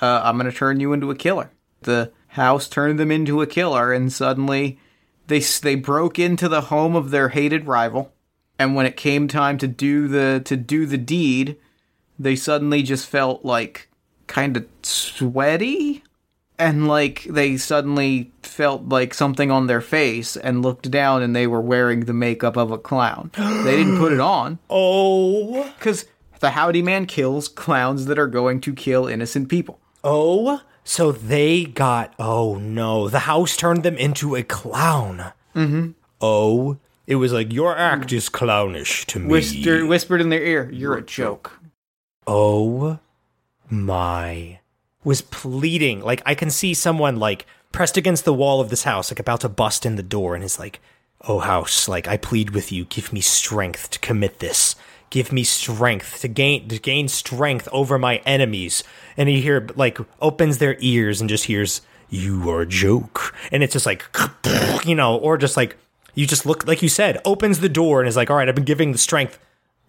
[0.00, 1.50] Uh, I'm going to turn you into a killer.
[1.80, 4.78] The house turned them into a killer and suddenly
[5.26, 8.12] they they broke into the home of their hated rival.
[8.58, 11.56] And when it came time to do the to do the deed,
[12.18, 13.88] they suddenly just felt like
[14.26, 16.02] kind of sweaty?
[16.58, 21.46] And like they suddenly felt like something on their face and looked down and they
[21.46, 23.30] were wearing the makeup of a clown.
[23.36, 24.58] they didn't put it on.
[24.70, 26.06] Oh, cuz
[26.40, 29.80] the howdy man kills clowns that are going to kill innocent people.
[30.04, 35.32] oh, so they got oh no, the house turned them into a clown.
[35.54, 35.90] Mm-hmm.
[36.20, 39.28] Oh, it was like your act is clownish to me.
[39.28, 41.58] Whispered, whispered in their ear, "You're a joke."
[42.26, 42.98] oh
[43.68, 44.60] my
[45.02, 49.10] was pleading like i can see someone like pressed against the wall of this house
[49.10, 50.80] like about to bust in the door and is like
[51.22, 54.76] oh house like i plead with you give me strength to commit this
[55.12, 58.82] give me strength to gain to gain strength over my enemies
[59.16, 63.62] and he hear like opens their ears and just hears you are a joke and
[63.62, 64.04] it's just like
[64.84, 65.76] you know or just like
[66.14, 68.54] you just look like you said opens the door and is like all right i've
[68.56, 69.38] been giving the strength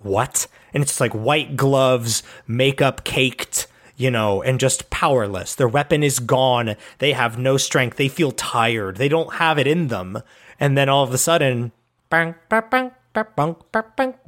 [0.03, 0.47] what?
[0.73, 5.55] And it's just like white gloves, makeup caked, you know, and just powerless.
[5.55, 6.75] Their weapon is gone.
[6.99, 7.97] They have no strength.
[7.97, 8.97] They feel tired.
[8.97, 10.21] They don't have it in them.
[10.59, 11.71] And then all of a sudden,
[12.09, 12.91] bang, bang, bang,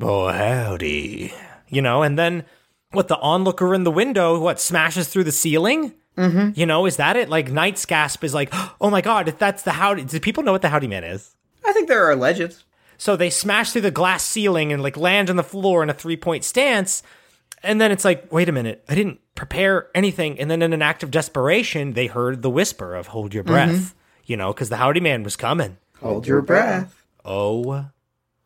[0.02, 1.34] Oh, howdy.
[1.68, 2.46] You know, and then
[2.92, 5.94] what the onlooker in the window, what, smashes through the ceiling?
[6.18, 6.52] Mm-hmm.
[6.58, 7.30] You know, is that it?
[7.30, 8.50] Like Knight's gasp is like,
[8.82, 10.06] oh my god, if that's the howdy.
[10.06, 11.36] Do people know what the howdy man is?
[11.66, 12.64] I think there are legends.
[12.98, 15.94] So they smash through the glass ceiling and like land on the floor in a
[15.94, 17.04] three point stance.
[17.64, 20.40] And then it's like, wait a minute, I didn't prepare anything.
[20.40, 23.96] And then in an act of desperation, they heard the whisper of hold your breath,
[24.26, 25.78] you know, because the howdy man was coming.
[26.00, 27.04] Hold your breath.
[27.24, 27.88] Oh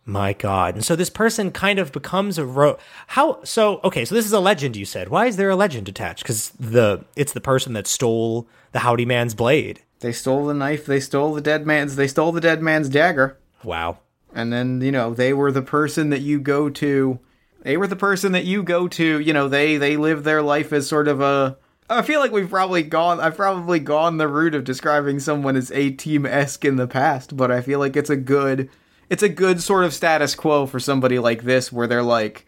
[0.10, 0.76] my god.
[0.76, 4.34] And so this person kind of becomes a ro how so okay, so this is
[4.34, 5.10] a legend you said.
[5.10, 6.26] Why is there a legend attached?
[6.26, 9.82] Cuz the it's the person that stole the howdy man's blade.
[10.00, 10.86] They stole the knife.
[10.86, 11.96] They stole the dead man's.
[11.96, 13.38] They stole the dead man's dagger.
[13.64, 14.00] Wow.
[14.34, 17.20] And then you know they were the person that you go to.
[17.62, 19.20] They were the person that you go to.
[19.20, 21.58] You know they they live their life as sort of a.
[21.90, 23.20] I feel like we've probably gone.
[23.20, 27.36] I've probably gone the route of describing someone as a team esque in the past,
[27.36, 28.70] but I feel like it's a good.
[29.10, 32.46] It's a good sort of status quo for somebody like this, where they're like,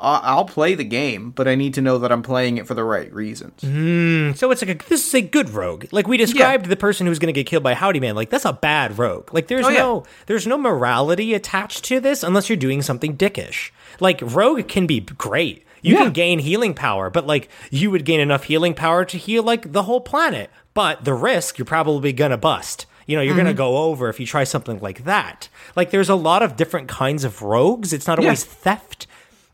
[0.00, 2.74] "I- "I'll play the game, but I need to know that I'm playing it for
[2.74, 5.86] the right reasons." Hmm, so it's like a, this is a good rogue.
[5.90, 8.14] Like we described the person who's going to get killed by Howdy Man.
[8.14, 9.34] Like that's a bad rogue.
[9.34, 9.78] Like there's Oh, yeah.
[9.80, 13.70] no there's no morality attached to this unless you're doing something dickish.
[13.98, 15.64] Like rogue can be great.
[15.82, 16.04] You Yeah.
[16.04, 19.72] can gain healing power, but like you would gain enough healing power to heal like
[19.72, 20.50] the whole planet.
[20.74, 22.86] But the risk you're probably going to bust.
[23.08, 25.48] You know, you're going to go over if you try something like that.
[25.74, 27.94] Like there's a lot of different kinds of rogues.
[27.94, 29.06] It's not always theft.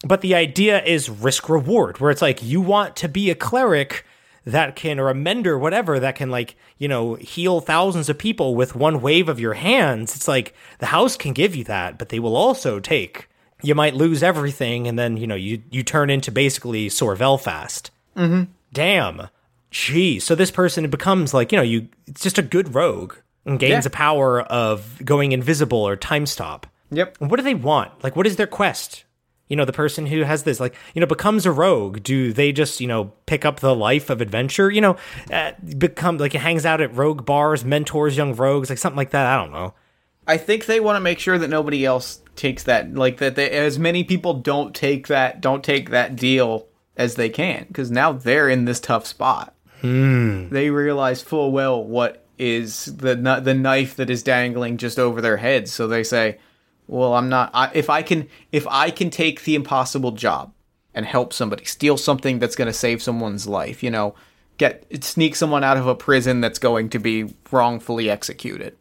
[0.04, 4.04] But the idea is risk reward, where it's like you want to be a cleric
[4.44, 8.56] that can, or a mender, whatever, that can like, you know, heal thousands of people
[8.56, 10.16] with one wave of your hands.
[10.16, 13.28] It's like the house can give you that, but they will also take.
[13.62, 17.92] You might lose everything, and then, you know, you, you turn into basically Sorvel fast.
[18.16, 18.50] Mm-hmm.
[18.72, 19.28] Damn.
[19.70, 20.18] Gee.
[20.18, 23.14] So this person becomes like, you know, you it's just a good rogue
[23.46, 23.88] and gains Yeah.
[23.88, 26.66] a power of going invisible or time stop.
[26.90, 27.16] Yep.
[27.18, 27.90] What do they want?
[28.04, 29.04] Like, what is their quest?
[29.48, 32.02] You know, the person who has this, like, you know, becomes a rogue.
[32.02, 34.70] Do they just, you know, pick up the life of adventure?
[34.70, 34.96] You know,
[35.30, 39.26] uh, become like hangs out at rogue bars, mentors young rogues, like something like that.
[39.26, 39.74] I don't know.
[40.26, 43.36] I think they want to make sure that nobody else takes that, like that.
[43.36, 46.66] They, as many people don't take that, don't take that deal
[46.96, 49.54] as they can, because now they're in this tough spot.
[49.82, 55.36] They realize full well what is the the knife that is dangling just over their
[55.36, 55.72] heads.
[55.72, 56.38] So they say,
[56.86, 57.50] "Well, I'm not.
[57.54, 60.52] I, if I can, if I can take the impossible job
[60.94, 64.14] and help somebody steal something that's going to save someone's life, you know,
[64.58, 68.76] get sneak someone out of a prison that's going to be wrongfully executed."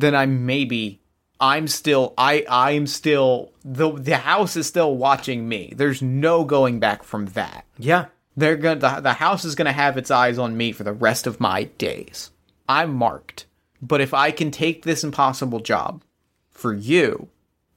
[0.00, 1.00] then I'm maybe
[1.40, 5.72] I'm still I I'm still the the house is still watching me.
[5.76, 7.64] There's no going back from that.
[7.78, 8.06] Yeah.
[8.36, 10.84] They're going to the, the house is going to have its eyes on me for
[10.84, 12.30] the rest of my days.
[12.68, 13.46] I'm marked.
[13.82, 16.02] But if I can take this impossible job
[16.50, 17.28] for you,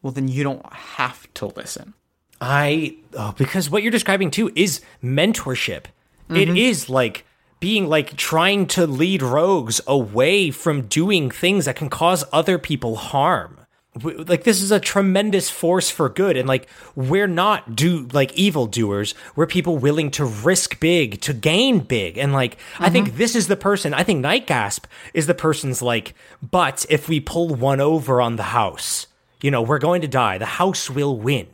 [0.02, 1.94] well then you don't have to listen.
[2.42, 5.86] I oh, because what you're describing too is mentorship.
[6.30, 6.58] It mm-hmm.
[6.58, 7.26] is like
[7.60, 12.96] being like trying to lead rogues away from doing things that can cause other people
[12.96, 13.59] harm.
[14.04, 18.66] Like this is a tremendous force for good, and like we're not do like evil
[18.66, 19.16] doers.
[19.36, 23.18] We're people willing to risk big to gain big, and like I think mm-hmm.
[23.18, 23.94] this is the person.
[23.94, 26.14] I think Night Gasp is the person's like.
[26.42, 29.08] But if we pull one over on the house,
[29.42, 30.38] you know, we're going to die.
[30.38, 31.48] The house will win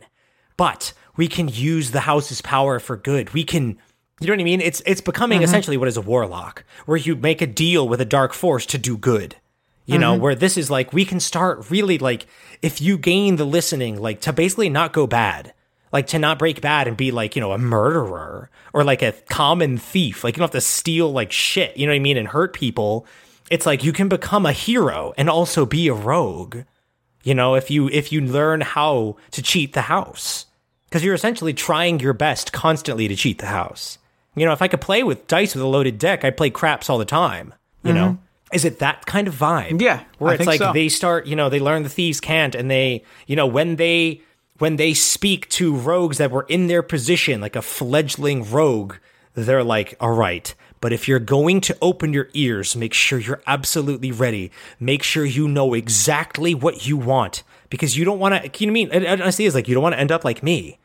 [0.56, 3.32] but we can use the house's power for good.
[3.32, 3.78] We can,
[4.20, 4.60] you know what I mean?
[4.60, 5.44] It's it's becoming mm-hmm.
[5.44, 8.78] essentially what is a warlock, where you make a deal with a dark force to
[8.78, 9.36] do good.
[9.86, 10.22] You know, mm-hmm.
[10.22, 12.26] where this is like we can start really like
[12.60, 15.54] if you gain the listening, like to basically not go bad,
[15.92, 19.12] like to not break bad and be like you know a murderer or like a
[19.28, 20.24] common thief.
[20.24, 21.76] Like you don't have to steal like shit.
[21.76, 22.16] You know what I mean?
[22.16, 23.06] And hurt people.
[23.48, 26.64] It's like you can become a hero and also be a rogue
[27.26, 30.46] you know if you if you learn how to cheat the house
[30.88, 33.98] because you're essentially trying your best constantly to cheat the house
[34.36, 36.88] you know if i could play with dice with a loaded deck i'd play craps
[36.88, 38.22] all the time you know mm-hmm.
[38.52, 39.80] Is it that kind of vibe.
[39.80, 40.72] Yeah, where I it's like so.
[40.72, 44.22] they start you know they learn the thieves' cant and they you know when they
[44.58, 48.94] when they speak to rogues that were in their position like a fledgling rogue
[49.34, 53.42] they're like all right but if you're going to open your ears make sure you're
[53.46, 54.52] absolutely ready.
[54.78, 58.72] Make sure you know exactly what you want because you don't want to you know
[58.72, 59.20] what i mean?
[59.22, 60.78] Honestly is like you don't want to end up like me.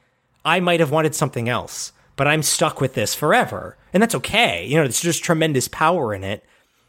[0.43, 4.65] I might have wanted something else but i'm stuck with this forever and that's okay.
[4.65, 6.43] You know it's just tremendous power in it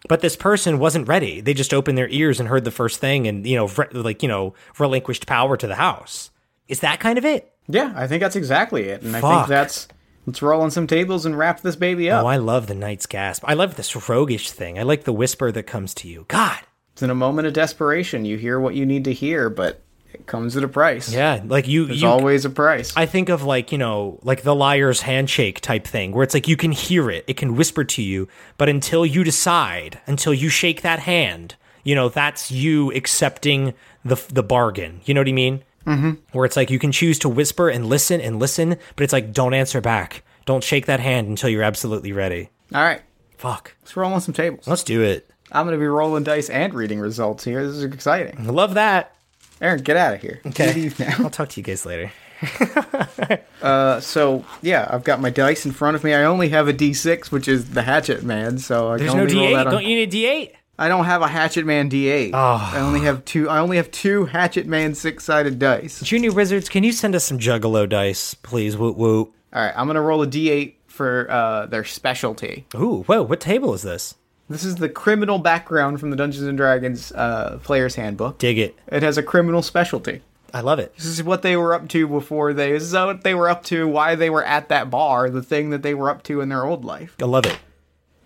[0.09, 1.41] but this person wasn't ready.
[1.41, 4.23] They just opened their ears and heard the first thing and, you know, re- like,
[4.23, 6.31] you know, relinquished power to the house.
[6.69, 7.53] Is that kind of it?
[7.69, 9.03] Yeah, I think that's exactly it.
[9.03, 9.89] And I think that's
[10.27, 12.25] let's roll on some tables and wrap this baby up.
[12.25, 13.45] Oh, I love the Knight's Gasp.
[13.47, 14.79] I love this roguish thing.
[14.79, 16.25] I like the whisper that comes to you.
[16.29, 16.59] God.
[16.93, 18.25] It's in a moment of desperation.
[18.25, 19.83] You hear what you need to hear, but
[20.15, 21.13] it comes at a price.
[21.13, 21.41] Yeah.
[21.45, 22.93] Like you, There's you, always a price.
[22.97, 26.49] I think of like, you know, like the liar's handshake type thing where it's like
[26.49, 30.49] you can hear it, it can whisper to you, but until you decide, until you
[30.49, 35.01] shake that hand, you know, that's you accepting the the bargain.
[35.05, 35.65] You know what I mean?
[35.87, 36.13] Mm-hmm.
[36.33, 39.33] Where it's like you can choose to whisper and listen and listen, but it's like
[39.33, 40.23] don't answer back.
[40.45, 42.51] Don't shake that hand until you're absolutely ready.
[42.75, 43.03] All right,
[43.37, 43.75] Fuck.
[43.83, 44.67] let's roll on some tables.
[44.67, 45.29] Let's do it.
[45.51, 47.67] I'm going to be rolling dice and reading results here.
[47.67, 48.37] This is exciting.
[48.39, 49.15] I love that.
[49.63, 50.41] Aaron, get out of here.
[50.45, 50.91] Okay.
[51.21, 52.13] I'll talk to you guys later.
[53.63, 56.13] Uh, so yeah, I've got my dice in front of me.
[56.13, 58.59] I only have a D6, which is the Hatchet Man.
[58.59, 59.71] So I There's no D8.
[59.71, 60.53] Don't you need a D8?
[60.81, 62.33] I don't have a Hatchet Man D8.
[62.35, 62.71] Oh.
[62.75, 63.49] I only have two.
[63.49, 66.01] I only have two Hatchet Man six-sided dice.
[66.01, 68.77] Junior Wizards, can you send us some Juggalo dice, please?
[68.77, 69.33] Woot woot.
[69.53, 72.67] All right, I'm gonna roll a D8 for uh, their specialty.
[72.75, 74.17] Ooh, whoa, what table is this?
[74.53, 78.39] This is the criminal background from the Dungeons and Dragons uh, Player's Handbook.
[78.39, 78.79] Dig it.
[78.89, 80.21] It has a criminal specialty.
[80.55, 80.95] I love it.
[80.97, 82.73] This is what they were up to before they.
[82.73, 83.89] This is what they were up to.
[83.89, 85.31] Why they were at that bar.
[85.31, 87.17] The thing that they were up to in their old life.
[87.23, 87.59] I love it.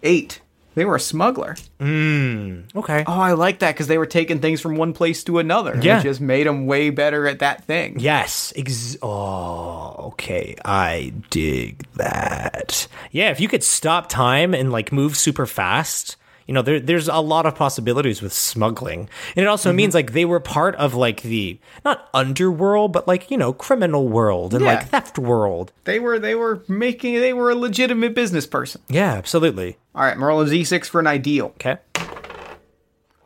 [0.02, 0.40] Eight.
[0.76, 1.56] They were a smuggler.
[1.80, 3.02] Mm, okay.
[3.06, 5.74] Oh, I like that because they were taking things from one place to another.
[5.80, 6.00] Yeah.
[6.00, 7.98] It just made them way better at that thing.
[7.98, 8.52] Yes.
[8.54, 10.54] Ex- oh, okay.
[10.62, 12.88] I dig that.
[13.10, 16.16] Yeah, if you could stop time and like move super fast,
[16.46, 19.08] you know, there, there's a lot of possibilities with smuggling.
[19.34, 19.76] And it also mm-hmm.
[19.76, 24.08] means like they were part of like the not underworld, but like, you know, criminal
[24.08, 24.74] world and Yeah.
[24.74, 25.72] like theft world.
[25.84, 28.80] They were they were making they were a legitimate business person.
[28.88, 29.78] Yeah, absolutely.
[29.94, 31.46] All right, I'm D6 for an ideal.
[31.56, 31.78] Okay.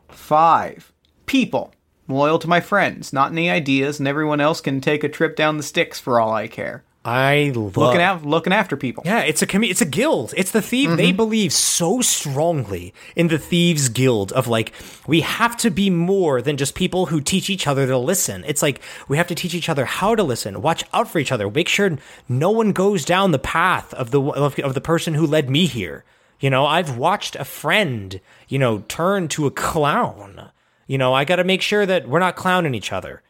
[0.09, 0.91] Five.
[1.25, 1.73] People.
[2.07, 5.57] Loyal to my friends, not any ideas, and everyone else can take a trip down
[5.57, 6.83] the sticks for all I care.
[7.03, 9.01] I love Looking out looking after people.
[9.07, 10.35] Yeah, it's a commu- it's a guild.
[10.37, 10.97] It's the thief.
[10.97, 11.17] They mm-hmm.
[11.17, 14.71] believe so strongly in the thieves guild of like
[15.07, 18.43] we have to be more than just people who teach each other to listen.
[18.45, 20.61] It's like we have to teach each other how to listen.
[20.61, 21.49] Watch out for each other.
[21.49, 21.97] Make sure
[22.29, 25.65] no one goes down the path of the of, of the person who led me
[25.65, 26.03] here.
[26.39, 30.51] You know, I've watched a friend, you know, turn to a clown.
[30.85, 33.23] You know, I got to make sure that we're not clowning each other.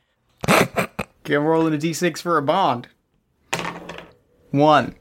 [0.50, 2.88] Okay, I'm rolling a D6 for a bond.
[4.52, 4.96] One.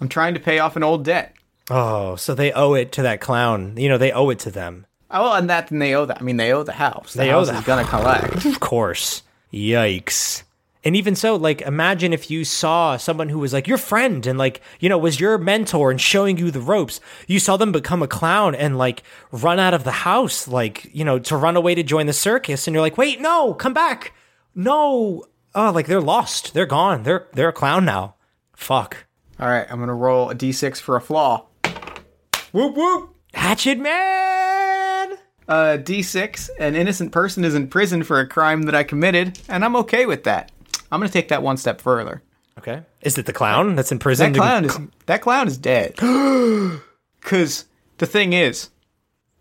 [0.00, 1.34] I'm trying to pay off an old debt.
[1.70, 3.76] Oh, so they owe it to that clown.
[3.76, 4.86] You know, they owe it to them.
[5.10, 6.20] Oh, and that then they owe that.
[6.20, 7.12] I mean, they owe the house.
[7.12, 8.44] The They owe house the is gonna collect.
[8.46, 9.22] Of course.
[9.52, 10.42] Yikes.
[10.84, 14.38] And even so, like, imagine if you saw someone who was like your friend and,
[14.38, 17.00] like, you know, was your mentor and showing you the ropes.
[17.26, 19.02] You saw them become a clown and, like,
[19.32, 22.68] run out of the house, like, you know, to run away to join the circus.
[22.68, 24.12] And you're like, wait, no, come back.
[24.54, 25.24] No.
[25.56, 26.54] Oh, like, they're lost.
[26.54, 27.02] They're gone.
[27.02, 28.14] They're, they're a clown now.
[28.56, 29.06] Fuck.
[29.38, 31.46] All right, I'm gonna roll a D6 for a flaw.
[32.52, 33.14] Whoop whoop.
[33.34, 35.16] Hatchet Man!
[35.46, 36.50] Uh, D6.
[36.58, 40.06] An innocent person is in prison for a crime that I committed, and I'm okay
[40.06, 40.50] with that.
[40.90, 42.22] I'm gonna take that one step further.
[42.58, 42.82] Okay.
[43.02, 44.32] Is it the clown that's in prison?
[44.32, 45.96] That clown is that clown is dead.
[47.20, 47.66] Cause
[47.98, 48.70] the thing is,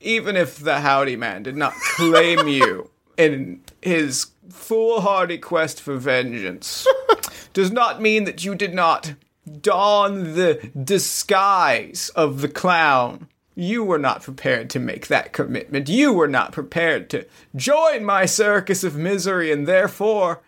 [0.01, 6.85] even if the Howdy Man did not claim you in his foolhardy quest for vengeance,
[7.55, 9.15] does not mean that you did not
[9.61, 13.29] don the disguise of the clown.
[13.55, 15.87] You were not prepared to make that commitment.
[15.87, 17.25] You were not prepared to
[17.55, 20.41] join my circus of misery, and therefore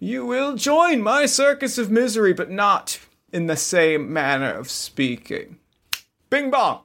[0.00, 2.98] you will join my circus of misery, but not
[3.32, 5.58] in the same manner of speaking.
[6.28, 6.80] Bing bong!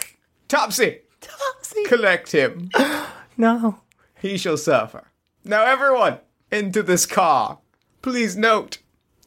[0.48, 1.00] Topsy!
[1.20, 1.84] Topsy.
[1.84, 2.70] Collect him.
[3.40, 3.82] No.
[4.20, 5.12] He shall suffer.
[5.44, 6.18] Now, everyone,
[6.50, 7.58] into this car.
[8.02, 8.78] Please note,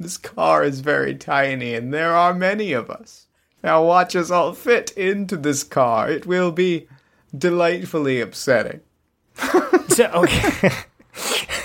[0.02, 3.28] this car is very tiny, and there are many of us.
[3.64, 6.10] Now, watch us all fit into this car.
[6.10, 6.88] It will be
[7.38, 8.82] delightfully upsetting.
[9.92, 10.70] So okay.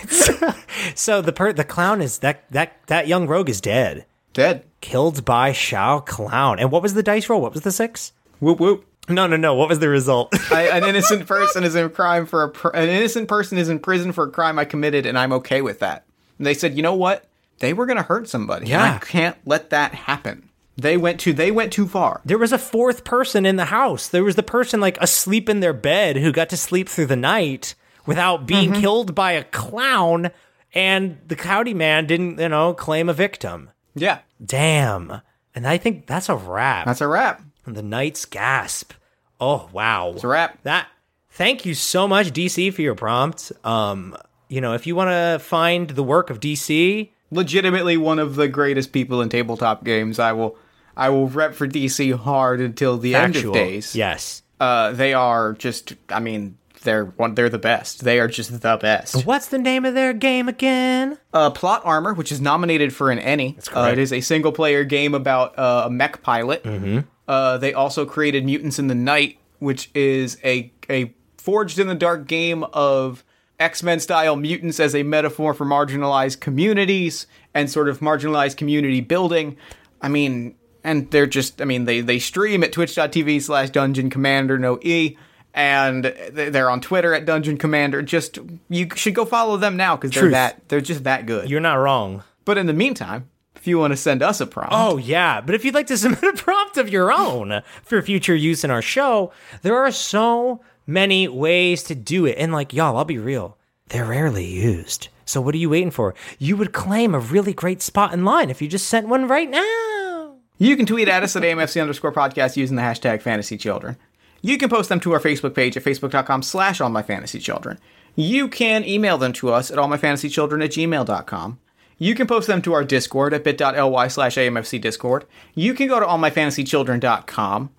[0.08, 0.34] so,
[0.96, 4.64] so the per- the clown is that that that young rogue is dead, Dead.
[4.80, 6.58] killed by Shao Clown.
[6.58, 7.40] And what was the dice roll?
[7.40, 8.12] What was the six?
[8.40, 8.84] Whoop whoop.
[9.08, 9.54] No, no, no.
[9.54, 10.34] What was the result?
[10.52, 13.78] I, an innocent person is in crime for a pr- an innocent person is in
[13.78, 16.04] prison for a crime I committed, and I'm okay with that.
[16.38, 17.26] And they said, you know what?
[17.58, 18.66] They were gonna hurt somebody.
[18.66, 18.94] Yeah.
[18.94, 20.48] I can't let that happen.
[20.76, 21.32] They went too.
[21.32, 22.20] They went too far.
[22.24, 24.08] there was a fourth person in the house.
[24.08, 27.16] There was the person like asleep in their bed who got to sleep through the
[27.16, 30.30] night without being killed by a clown,
[30.74, 33.70] and the Howdy Man didn't, you know, claim a victim.
[33.94, 35.22] Yeah, Damn.
[35.54, 36.84] And I think that's a wrap.
[36.84, 37.40] that's a wrap.
[37.64, 38.92] And the Knight's Gasp.
[39.40, 40.10] Oh wow.
[40.14, 40.62] It's a wrap.
[40.64, 40.88] That
[41.30, 43.50] thank you so much, DC, for your prompt.
[43.64, 44.14] Um,
[44.48, 48.48] you know, if you want to find the work of DC, Legitimately one of the
[48.48, 50.18] greatest people in tabletop games.
[50.18, 50.56] I will.
[50.96, 53.94] I will rep for DC hard until the end actual of days.
[53.94, 54.42] Yes.
[54.58, 55.94] Uh, they are just.
[56.08, 57.34] I mean, they're one.
[57.34, 58.02] They're the best.
[58.04, 59.26] They are just the best.
[59.26, 61.18] What's the name of their game again?
[61.34, 63.58] Uh, Plot Armor, which is nominated for an ENnie.
[63.74, 66.64] Uh, it is a single player game about uh, a mech pilot.
[66.64, 67.00] Mm-hmm.
[67.28, 71.94] Uh, they also created Mutants in the Night, which is a a forged in the
[71.94, 73.22] dark game of
[73.58, 79.56] X-Men style mutants as a metaphor for marginalized communities and sort of marginalized community building.
[80.02, 80.54] I mean,
[80.84, 85.16] and they're just, I mean, they, they stream at twitch.tv slash dungeon commander no E.
[85.54, 88.02] And they're on Twitter at Dungeon Commander.
[88.02, 88.38] Just
[88.68, 91.48] you should go follow them now because they're that they're just that good.
[91.48, 92.24] You're not wrong.
[92.44, 95.40] But in the meantime, if you want to send us a prompt, Oh, yeah.
[95.40, 98.70] But if you'd like to submit a prompt of your own for future use in
[98.70, 99.32] our show,
[99.62, 102.36] there are so many ways to do it.
[102.38, 103.56] And, like, y'all, I'll be real,
[103.88, 105.08] they're rarely used.
[105.24, 106.14] So, what are you waiting for?
[106.38, 109.50] You would claim a really great spot in line if you just sent one right
[109.50, 110.36] now.
[110.58, 113.96] You can tweet at us at AMFC underscore podcast using the hashtag fantasy children.
[114.40, 117.78] You can post them to our Facebook page at facebook.com slash all my fantasy children.
[118.14, 121.58] You can email them to us at allmyfantasychildren at gmail.com.
[121.98, 125.24] You can post them to our Discord at bit.ly slash AMFC Discord.
[125.54, 127.70] You can go to allmyfantasychildren.com.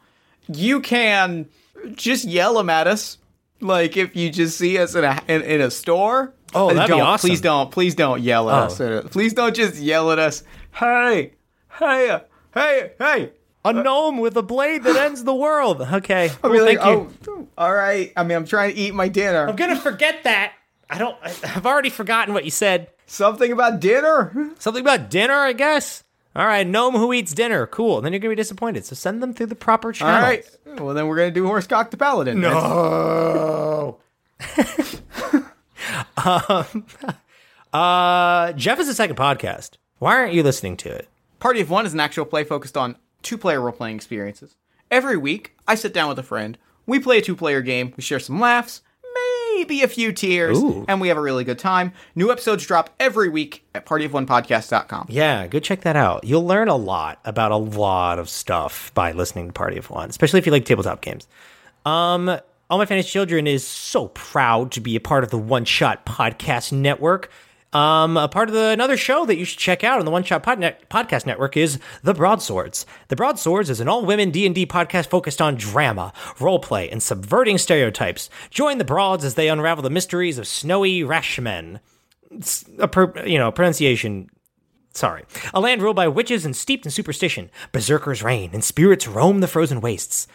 [0.47, 1.49] You can
[1.96, 3.18] just yell them at us.
[3.60, 6.34] Like if you just see us in a in, in a store.
[6.54, 7.28] Oh, that'd be don't, awesome.
[7.30, 8.66] Please don't, please don't yell at Oh.
[8.66, 8.80] us.
[8.80, 10.44] Uh, Please don't just yell at us.
[10.72, 11.34] Hey,
[11.78, 12.20] hey, uh,
[12.54, 13.32] hey, hey.
[13.66, 15.82] A gnome with a blade that ends the world.
[15.82, 16.30] Okay.
[16.44, 17.28] I'll cool, be like, thank you.
[17.34, 18.14] oh, all right.
[18.16, 19.46] I mean, I'm trying to eat my dinner.
[19.46, 20.54] I'm going to forget that.
[20.90, 22.88] I don't, I've already forgotten what you said.
[23.08, 24.52] Something about dinner?
[24.60, 26.04] Something about dinner, I guess.
[26.38, 27.66] All right, gnome who eats dinner.
[27.66, 28.00] Cool.
[28.02, 28.86] Then you're gonna be disappointed.
[28.86, 30.22] So send them through the proper All channel.
[30.22, 30.46] right.
[30.80, 32.40] Well, then we're going to do Horsecock the Paladin.
[32.40, 33.98] No.
[36.24, 36.86] um,
[37.74, 39.72] uh, Jeff is a second podcast.
[40.00, 41.08] Why aren't you listening to it?
[41.40, 44.56] Party of One is an actual play focused on two player role playing experiences.
[44.92, 46.58] Every week, I sit down with a friend.
[46.86, 47.94] We play a two player game.
[47.98, 48.82] We share some laughs,
[49.58, 50.86] maybe a few tears, Ooh.
[50.88, 51.91] and we have a really good time.
[52.16, 55.08] New episodes drop every week at partyofonepodcast.com.
[55.10, 56.24] Yeah, go check that out.
[56.24, 60.10] You'll learn a lot about a lot of stuff by listening to Party of One,
[60.10, 61.28] especially if you like tabletop games.
[61.86, 62.30] Um,
[62.70, 66.05] All My Fantasy Children is so proud to be a part of the One Shot
[66.05, 67.32] Podcast Network.
[67.74, 70.24] Um, a part of the, another show that you should check out on the One
[70.24, 70.59] Shot Pod
[70.89, 72.86] Podcast Network is The Broadswords.
[73.09, 78.30] The Broadswords is an all-women D&D podcast focused on drama, roleplay, and subverting stereotypes.
[78.49, 81.82] Join the Broads as they unravel the mysteries of snowy Rashemen.
[82.32, 84.30] It's a per, you know pronunciation
[84.97, 85.26] Sorry.
[85.53, 87.51] A land ruled by witches and steeped in superstition.
[87.72, 90.28] Berserkers reign, and spirits roam the frozen wastes.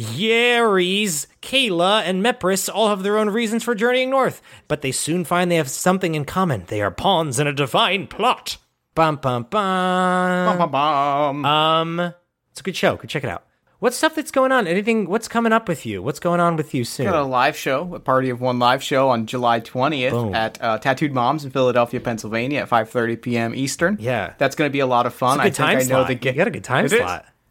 [0.00, 5.24] Yeris, Kayla, and Mepris all have their own reasons for journeying north, but they soon
[5.24, 6.64] find they have something in common.
[6.68, 8.56] They are pawns in a divine plot.
[8.94, 10.58] Bum bum bum.
[10.58, 11.44] Bum, bum.
[11.44, 12.14] Um,
[12.50, 12.96] it's a good show.
[12.96, 13.44] Go check it out.
[13.78, 14.66] What's stuff that's going on?
[14.66, 15.08] Anything?
[15.08, 16.02] What's coming up with you?
[16.02, 17.06] What's going on with you soon?
[17.06, 20.76] got a live show, a Party of One live show on July 20th at uh,
[20.78, 23.54] Tattooed Moms in Philadelphia, Pennsylvania at 5:30 p.m.
[23.54, 23.96] Eastern.
[23.98, 24.34] Yeah.
[24.36, 25.40] that's going to be a lot of fun.
[25.46, 26.20] It's a good I time think I know slot.
[26.20, 27.00] the You got a good time It is.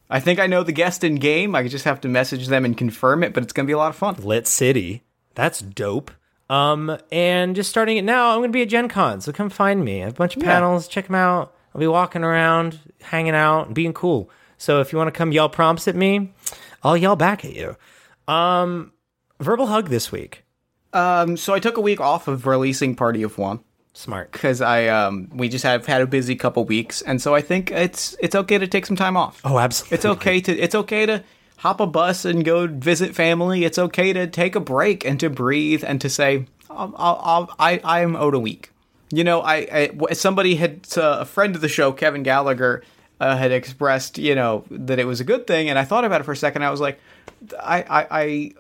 [0.10, 1.54] I think I know the guest in game.
[1.56, 3.78] I just have to message them and confirm it, but it's going to be a
[3.78, 4.16] lot of fun.
[4.16, 5.04] Lit City.
[5.36, 6.12] That's dope.
[6.50, 9.50] Um, and just starting it now, I'm going to be at Gen Con, so come
[9.52, 10.02] find me.
[10.02, 10.50] I have a bunch of Yeah.
[10.54, 10.88] panels.
[10.88, 11.54] Check them out.
[11.76, 14.32] I'll be walking around, hanging out, and being cool.
[14.58, 16.34] So if you want to come yell prompts at me,
[16.84, 17.78] I'll yell back at you.
[18.28, 18.94] Um,
[19.40, 20.44] verbal hug this week.
[20.92, 23.60] Um, so I took a week off of releasing Party of One
[23.94, 24.32] Smart.
[24.32, 27.72] because I um we just have had a busy couple weeks, and so I think
[27.72, 29.42] it's it's okay to take some time off.
[29.44, 29.96] Oh, absolutely.
[29.96, 31.24] It's okay to it's okay to
[31.58, 33.66] hop a bus and go visit family.
[33.66, 37.56] It's okay to take a break and to breathe and to say I'll, I'll, I'll,
[37.60, 38.72] I I am owed a week.
[39.12, 42.84] You know, I, I somebody had uh, a friend of the show, Kevin Gallagher,
[43.20, 46.22] uh, had expressed you know that it was a good thing, and I thought about
[46.22, 46.64] it for a second.
[46.64, 47.00] I was like,
[47.60, 48.52] I I.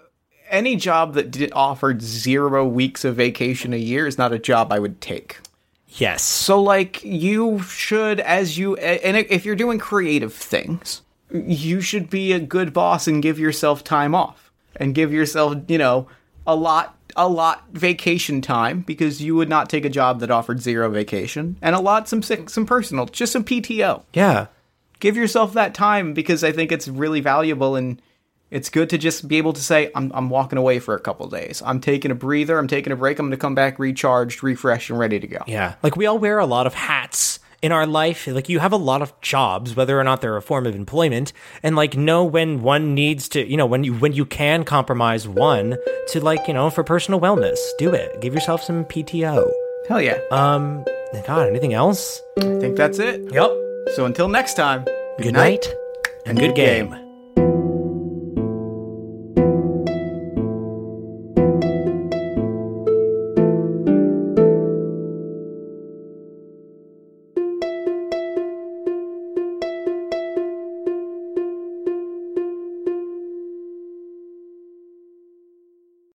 [0.49, 4.71] Any job that did, offered zero weeks of vacation a year is not a job
[4.71, 5.39] I would take.
[5.87, 6.23] Yes.
[6.23, 12.31] So, like, you should, as you, and if you're doing creative things, you should be
[12.31, 16.07] a good boss and give yourself time off and give yourself, you know,
[16.45, 20.61] a lot, a lot vacation time because you would not take a job that offered
[20.61, 24.03] zero vacation and a lot some sick, some personal, just some PTO.
[24.13, 24.47] Yeah.
[24.99, 28.01] Give yourself that time because I think it's really valuable and
[28.51, 31.27] it's good to just be able to say, I'm, I'm walking away for a couple
[31.27, 31.61] days.
[31.65, 32.57] I'm taking a breather.
[32.57, 33.19] I'm taking a break.
[33.19, 35.39] I'm going to come back recharged, refreshed, and ready to go.
[35.47, 35.75] Yeah.
[35.83, 38.25] Like we all wear a lot of hats in our life.
[38.27, 41.33] Like you have a lot of jobs, whether or not they're a form of employment,
[41.61, 45.27] and like know when one needs to, you know, when you when you can compromise
[45.27, 45.77] one
[46.09, 47.59] to like, you know, for personal wellness.
[47.77, 48.21] Do it.
[48.21, 49.51] Give yourself some PTO.
[49.87, 50.19] Hell yeah.
[50.31, 50.85] Um
[51.25, 52.21] God, anything else?
[52.37, 53.21] I think that's it.
[53.33, 53.51] Yep.
[53.95, 54.85] So until next time,
[55.21, 55.65] Good night
[56.25, 57.08] and good game.